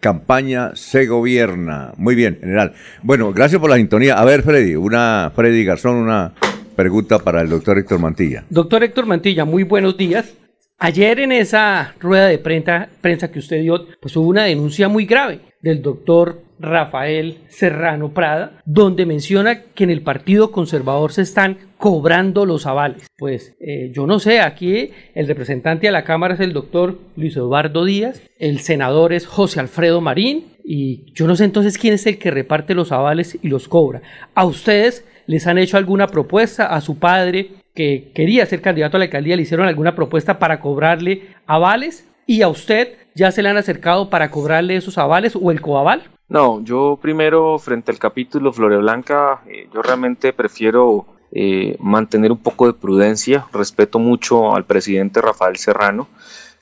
campaña, 0.01 0.73
se 0.75 1.07
gobierna. 1.07 1.93
Muy 1.97 2.15
bien, 2.15 2.39
general. 2.39 2.75
Bueno, 3.03 3.33
gracias 3.33 3.61
por 3.61 3.71
la 3.71 3.77
sintonía. 3.77 4.19
A 4.19 4.25
ver, 4.25 4.43
Freddy, 4.43 4.77
una, 4.77 5.33
Freddy 5.35 5.65
Garzón, 5.65 5.97
una 5.97 6.33
pregunta 6.77 7.19
para 7.19 7.41
el 7.41 7.49
doctor 7.49 7.79
Héctor 7.79 7.99
Mantilla. 7.99 8.45
Doctor 8.51 8.85
Héctor 8.85 9.07
Mantilla, 9.07 9.45
muy 9.45 9.63
buenos 9.63 9.97
días. 9.97 10.35
Ayer 10.79 11.21
en 11.21 11.33
esa 11.33 11.95
rueda 12.01 12.27
de 12.27 12.39
prensa, 12.39 12.89
prensa 13.01 13.31
que 13.33 13.39
usted 13.39 13.63
dio, 13.63 13.87
pues 13.99 14.15
hubo 14.17 14.29
una 14.29 14.45
denuncia 14.45 14.89
muy 14.89 15.07
grave 15.07 15.41
del 15.67 15.83
doctor 15.83 16.43
Rafael 16.61 17.39
Serrano 17.49 18.15
Prada, 18.15 18.61
donde 18.65 19.05
menciona 19.05 19.63
que 19.63 19.83
en 19.83 19.91
el 19.91 20.01
Partido 20.01 20.53
Conservador 20.53 21.13
se 21.13 21.23
están 21.23 21.59
cobrando 21.77 22.47
los 22.47 22.67
avales. 22.67 23.09
Pues 23.19 23.57
eh, 23.59 23.91
yo 23.93 24.07
no 24.07 24.21
sé, 24.21 24.39
aquí 24.39 24.93
el 25.17 25.27
representante 25.27 25.89
de 25.89 25.93
la 25.93 26.05
Cámara 26.05 26.35
es 26.35 26.41
el 26.41 26.53
doctor 26.53 27.01
Luis 27.17 27.37
Eduardo 27.37 27.85
Díaz, 27.85 28.23
el 28.39 28.61
senador 28.61 29.13
es 29.13 29.27
José 29.27 29.59
Alfredo 29.59 30.01
Marín, 30.01 30.45
y 30.65 31.13
yo 31.15 31.27
no 31.27 31.35
sé 31.35 31.43
entonces 31.43 31.79
quién 31.79 31.95
es 31.95 32.07
el 32.07 32.19
que 32.19 32.31
reparte 32.31 32.75
los 32.75 32.93
avales 32.93 33.37
y 33.43 33.49
los 33.49 33.67
cobra. 33.67 34.03
¿A 34.37 34.45
ustedes 34.45 35.05
les 35.27 35.49
han 35.49 35.59
hecho 35.59 35.79
alguna 35.79 36.07
propuesta? 36.07 36.67
¿A 36.67 36.81
su 36.81 37.01
padre 37.01 37.51
que 37.75 38.13
quería 38.15 38.47
ser 38.47 38.63
candidato 38.63 38.97
a 38.97 39.01
la 39.01 39.07
alcaldía 39.07 39.35
le 39.35 39.43
hicieron 39.43 39.67
alguna 39.67 39.97
propuesta 39.97 40.39
para 40.39 40.61
cobrarle 40.61 41.23
avales? 41.45 42.07
¿Y 42.27 42.43
a 42.43 42.49
usted 42.49 42.97
ya 43.15 43.31
se 43.31 43.43
le 43.43 43.49
han 43.49 43.57
acercado 43.57 44.11
para 44.11 44.31
cobrarle 44.31 44.77
esos 44.77 44.99
avales 44.99 45.37
o 45.41 45.51
el 45.53 45.61
coaval? 45.61 46.03
No, 46.29 46.61
yo 46.63 46.99
primero, 47.01 47.57
frente 47.59 47.93
al 47.93 48.01
capítulo 48.01 48.53
Floreblanca, 48.53 49.43
eh, 49.47 49.69
yo 49.73 49.81
realmente 49.81 50.33
prefiero 50.33 51.07
eh, 51.31 51.77
mantener 51.79 52.33
un 52.33 52.39
poco 52.39 52.67
de 52.67 52.73
prudencia. 52.73 53.47
Respeto 53.53 54.01
mucho 54.01 54.55
al 54.57 54.65
presidente 54.65 55.21
Rafael 55.21 55.57
Serrano. 55.57 56.09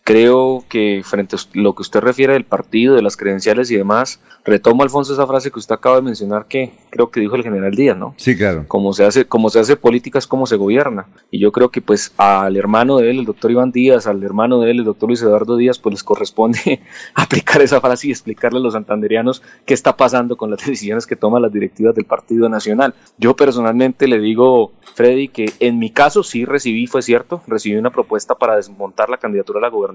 Creo 0.06 0.66
que 0.68 1.00
frente 1.02 1.34
a 1.34 1.38
lo 1.54 1.74
que 1.74 1.80
usted 1.80 2.00
refiere 2.00 2.34
del 2.34 2.44
partido, 2.44 2.94
de 2.94 3.00
las 3.00 3.16
credenciales 3.16 3.70
y 3.70 3.76
demás, 3.76 4.20
retomo, 4.44 4.82
Alfonso, 4.82 5.14
esa 5.14 5.26
frase 5.26 5.50
que 5.50 5.58
usted 5.58 5.74
acaba 5.74 5.96
de 5.96 6.02
mencionar 6.02 6.44
que 6.44 6.72
creo 6.90 7.10
que 7.10 7.20
dijo 7.20 7.36
el 7.36 7.42
general 7.42 7.74
Díaz, 7.74 7.96
¿no? 7.96 8.12
Sí, 8.18 8.36
claro. 8.36 8.66
Como 8.68 8.92
se 8.92 9.06
hace, 9.06 9.24
como 9.24 9.48
se 9.48 9.60
hace 9.60 9.76
política 9.76 10.18
es 10.18 10.26
como 10.26 10.46
se 10.46 10.56
gobierna. 10.56 11.06
Y 11.30 11.38
yo 11.38 11.52
creo 11.52 11.70
que 11.70 11.80
pues 11.80 12.12
al 12.18 12.54
hermano 12.58 12.98
de 12.98 13.12
él, 13.12 13.20
el 13.20 13.24
doctor 13.24 13.50
Iván 13.50 13.72
Díaz, 13.72 14.06
al 14.06 14.22
hermano 14.22 14.60
de 14.60 14.72
él, 14.72 14.80
el 14.80 14.84
doctor 14.84 15.08
Luis 15.08 15.22
Eduardo 15.22 15.56
Díaz, 15.56 15.78
pues 15.78 15.94
les 15.94 16.04
corresponde 16.04 16.82
aplicar 17.14 17.62
esa 17.62 17.80
frase 17.80 18.08
y 18.08 18.10
explicarle 18.10 18.58
a 18.58 18.62
los 18.62 18.74
santanderianos 18.74 19.42
qué 19.64 19.72
está 19.72 19.96
pasando 19.96 20.36
con 20.36 20.50
las 20.50 20.60
decisiones 20.66 21.06
que 21.06 21.16
toman 21.16 21.40
las 21.40 21.52
directivas 21.52 21.94
del 21.94 22.04
Partido 22.04 22.50
Nacional. 22.50 22.92
Yo 23.16 23.34
personalmente 23.36 24.06
le 24.06 24.20
digo, 24.20 24.72
Freddy, 24.94 25.28
que 25.28 25.50
en 25.60 25.78
mi 25.78 25.88
caso 25.88 26.22
sí 26.22 26.44
recibí, 26.44 26.86
fue 26.86 27.00
cierto, 27.00 27.40
recibí 27.46 27.76
una 27.76 27.90
propuesta 27.90 28.34
para 28.34 28.56
desmontar 28.56 29.08
la 29.08 29.16
candidatura 29.16 29.60
a 29.60 29.62
la 29.62 29.68
gobernación 29.68 29.93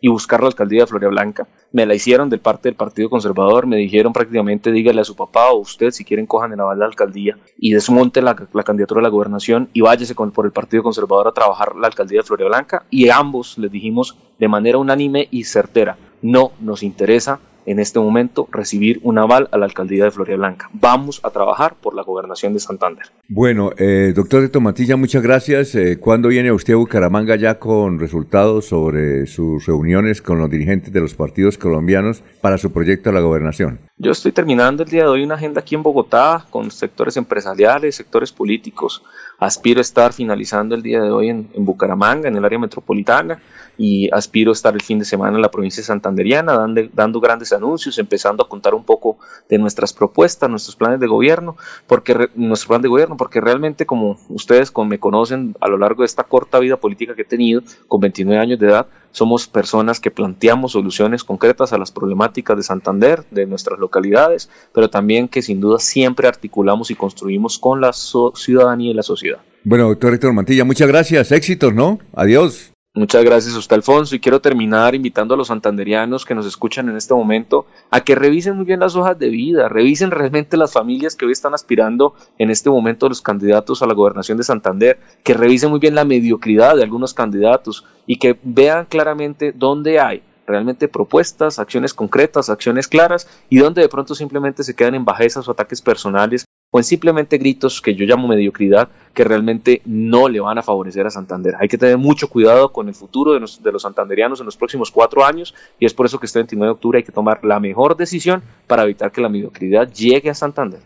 y 0.00 0.08
buscar 0.08 0.40
la 0.40 0.48
alcaldía 0.48 0.82
de 0.82 0.86
Floria 0.86 1.08
Blanca. 1.08 1.46
Me 1.72 1.86
la 1.86 1.94
hicieron 1.94 2.30
del 2.30 2.40
parte 2.40 2.68
del 2.68 2.76
Partido 2.76 3.10
Conservador, 3.10 3.66
me 3.66 3.76
dijeron 3.76 4.12
prácticamente 4.12 4.72
dígale 4.72 5.00
a 5.00 5.04
su 5.04 5.16
papá 5.16 5.50
o 5.50 5.58
usted 5.58 5.90
si 5.90 6.04
quieren 6.04 6.26
cojan 6.26 6.50
de 6.50 6.56
la 6.56 6.84
alcaldía 6.84 7.36
y 7.58 7.72
desmonte 7.72 8.22
la, 8.22 8.34
candidatura 8.34 9.00
de 9.00 9.04
la 9.04 9.08
gobernación 9.08 9.68
y 9.72 9.80
váyase 9.80 10.14
con, 10.14 10.30
por 10.30 10.46
el 10.46 10.52
Partido 10.52 10.82
Conservador 10.82 11.28
a 11.28 11.32
trabajar 11.32 11.74
la 11.76 11.86
alcaldía 11.86 12.20
de 12.20 12.26
Floria 12.26 12.46
Blanca 12.46 12.84
y 12.90 13.08
ambos 13.08 13.58
les 13.58 13.70
dijimos 13.70 14.16
de 14.38 14.48
manera 14.48 14.78
unánime 14.78 15.28
y 15.30 15.44
certera, 15.44 15.96
no 16.22 16.52
nos 16.60 16.82
interesa 16.82 17.40
en 17.66 17.78
este 17.78 17.98
momento 17.98 18.48
recibir 18.50 19.00
un 19.02 19.18
aval 19.18 19.48
a 19.52 19.58
la 19.58 19.66
alcaldía 19.66 20.04
de 20.04 20.10
Floria 20.10 20.36
Blanca. 20.36 20.68
Vamos 20.72 21.20
a 21.22 21.30
trabajar 21.30 21.74
por 21.74 21.94
la 21.94 22.02
gobernación 22.02 22.52
de 22.52 22.60
Santander. 22.60 23.06
Bueno, 23.28 23.70
eh, 23.76 24.12
doctor 24.14 24.42
de 24.42 24.48
Tomatilla, 24.48 24.96
muchas 24.96 25.22
gracias. 25.22 25.74
Eh, 25.74 25.98
¿Cuándo 25.98 26.28
viene 26.28 26.52
usted 26.52 26.74
a 26.74 26.76
Bucaramanga 26.76 27.36
ya 27.36 27.58
con 27.58 27.98
resultados 27.98 28.66
sobre 28.66 29.26
sus 29.26 29.66
reuniones 29.66 30.22
con 30.22 30.38
los 30.38 30.50
dirigentes 30.50 30.92
de 30.92 31.00
los 31.00 31.14
partidos 31.14 31.58
colombianos 31.58 32.22
para 32.40 32.58
su 32.58 32.72
proyecto 32.72 33.10
de 33.10 33.14
la 33.14 33.20
gobernación? 33.20 33.80
Yo 33.96 34.10
estoy 34.10 34.32
terminando 34.32 34.82
el 34.82 34.90
día 34.90 35.04
de 35.04 35.08
hoy 35.08 35.22
una 35.22 35.36
agenda 35.36 35.60
aquí 35.60 35.74
en 35.74 35.82
Bogotá 35.82 36.46
con 36.50 36.70
sectores 36.70 37.16
empresariales, 37.16 37.94
sectores 37.94 38.32
políticos. 38.32 39.02
Aspiro 39.38 39.78
a 39.78 39.82
estar 39.82 40.12
finalizando 40.12 40.74
el 40.74 40.82
día 40.82 41.00
de 41.00 41.10
hoy 41.10 41.28
en, 41.28 41.48
Bucaramanga, 41.56 42.28
en 42.28 42.36
el 42.36 42.44
área 42.44 42.58
metropolitana, 42.58 43.40
y 43.76 44.08
aspiro 44.12 44.50
a 44.50 44.54
estar 44.54 44.74
el 44.74 44.82
fin 44.82 44.98
de 44.98 45.04
semana 45.04 45.36
en 45.36 45.42
la 45.42 45.50
provincia 45.50 45.82
santanderiana, 45.82 46.52
dando, 46.52 46.82
dando 46.92 47.20
grandes 47.20 47.52
anuncios, 47.52 47.98
empezando 47.98 48.44
a 48.44 48.48
contar 48.48 48.74
un 48.74 48.84
poco 48.84 49.18
de 49.48 49.58
nuestras 49.58 49.92
propuestas, 49.92 50.50
nuestros 50.50 50.76
planes 50.76 51.00
de 51.00 51.06
gobierno, 51.06 51.56
porque 51.86 52.28
nuestro 52.34 52.68
plan 52.68 52.82
de 52.82 52.88
gobierno, 52.88 53.16
porque 53.16 53.40
realmente 53.40 53.86
como 53.86 54.18
ustedes 54.28 54.70
como 54.70 54.88
me 54.88 54.98
conocen 54.98 55.56
a 55.60 55.68
lo 55.68 55.78
largo 55.78 56.02
de 56.02 56.06
esta 56.06 56.24
corta 56.24 56.58
vida 56.58 56.76
política 56.76 57.14
que 57.14 57.22
he 57.22 57.26
tenido, 57.26 57.62
con 57.88 58.00
29 58.00 58.40
años 58.40 58.58
de 58.58 58.68
edad, 58.68 58.86
somos 59.14 59.46
personas 59.46 60.00
que 60.00 60.10
planteamos 60.10 60.72
soluciones 60.72 61.22
concretas 61.22 61.72
a 61.72 61.78
las 61.78 61.92
problemáticas 61.92 62.56
de 62.56 62.64
Santander, 62.64 63.24
de 63.30 63.46
nuestras 63.46 63.78
localidades, 63.78 64.50
pero 64.72 64.90
también 64.90 65.28
que 65.28 65.40
sin 65.40 65.60
duda 65.60 65.78
siempre 65.78 66.26
articulamos 66.26 66.90
y 66.90 66.96
construimos 66.96 67.58
con 67.58 67.80
la 67.80 67.92
ciudadanía 67.92 68.90
y 68.90 68.94
la 68.94 69.04
sociedad. 69.04 69.38
Bueno, 69.62 69.88
doctor 69.88 70.14
Héctor 70.14 70.32
Mantilla, 70.32 70.64
muchas 70.64 70.88
gracias, 70.88 71.30
éxitos, 71.32 71.72
¿no? 71.72 72.00
Adiós. 72.12 72.73
Muchas 72.96 73.24
gracias 73.24 73.56
usted, 73.56 73.74
Alfonso, 73.74 74.14
y 74.14 74.20
quiero 74.20 74.40
terminar 74.40 74.94
invitando 74.94 75.34
a 75.34 75.36
los 75.36 75.48
santanderianos 75.48 76.24
que 76.24 76.36
nos 76.36 76.46
escuchan 76.46 76.88
en 76.88 76.96
este 76.96 77.12
momento 77.12 77.66
a 77.90 78.02
que 78.02 78.14
revisen 78.14 78.54
muy 78.54 78.64
bien 78.64 78.78
las 78.78 78.94
hojas 78.94 79.18
de 79.18 79.30
vida, 79.30 79.68
revisen 79.68 80.12
realmente 80.12 80.56
las 80.56 80.72
familias 80.72 81.16
que 81.16 81.26
hoy 81.26 81.32
están 81.32 81.54
aspirando 81.54 82.14
en 82.38 82.50
este 82.50 82.70
momento 82.70 83.08
los 83.08 83.20
candidatos 83.20 83.82
a 83.82 83.88
la 83.88 83.94
gobernación 83.94 84.38
de 84.38 84.44
Santander, 84.44 85.00
que 85.24 85.34
revisen 85.34 85.70
muy 85.70 85.80
bien 85.80 85.96
la 85.96 86.04
mediocridad 86.04 86.76
de 86.76 86.84
algunos 86.84 87.14
candidatos 87.14 87.84
y 88.06 88.20
que 88.20 88.38
vean 88.44 88.86
claramente 88.86 89.50
dónde 89.52 89.98
hay 89.98 90.22
realmente 90.46 90.86
propuestas, 90.86 91.58
acciones 91.58 91.94
concretas, 91.94 92.48
acciones 92.48 92.86
claras 92.86 93.26
y 93.50 93.58
donde 93.58 93.82
de 93.82 93.88
pronto 93.88 94.14
simplemente 94.14 94.62
se 94.62 94.76
quedan 94.76 94.94
en 94.94 95.04
bajezas 95.04 95.48
o 95.48 95.50
ataques 95.50 95.82
personales 95.82 96.44
o 96.74 96.78
en 96.78 96.82
simplemente 96.82 97.38
gritos 97.38 97.80
que 97.80 97.94
yo 97.94 98.04
llamo 98.04 98.26
mediocridad 98.26 98.88
que 99.14 99.22
realmente 99.22 99.80
no 99.84 100.28
le 100.28 100.40
van 100.40 100.58
a 100.58 100.62
favorecer 100.64 101.06
a 101.06 101.10
Santander. 101.10 101.54
Hay 101.60 101.68
que 101.68 101.78
tener 101.78 101.98
mucho 101.98 102.28
cuidado 102.28 102.72
con 102.72 102.88
el 102.88 102.96
futuro 102.96 103.32
de 103.32 103.38
los, 103.38 103.62
de 103.62 103.70
los 103.70 103.82
santanderianos 103.82 104.40
en 104.40 104.46
los 104.46 104.56
próximos 104.56 104.90
cuatro 104.90 105.24
años 105.24 105.54
y 105.78 105.86
es 105.86 105.94
por 105.94 106.06
eso 106.06 106.18
que 106.18 106.26
este 106.26 106.40
29 106.40 106.66
de 106.66 106.72
octubre 106.72 106.98
hay 106.98 107.04
que 107.04 107.12
tomar 107.12 107.44
la 107.44 107.60
mejor 107.60 107.96
decisión 107.96 108.42
para 108.66 108.82
evitar 108.82 109.12
que 109.12 109.20
la 109.20 109.28
mediocridad 109.28 109.88
llegue 109.92 110.30
a 110.30 110.34
Santander. 110.34 110.80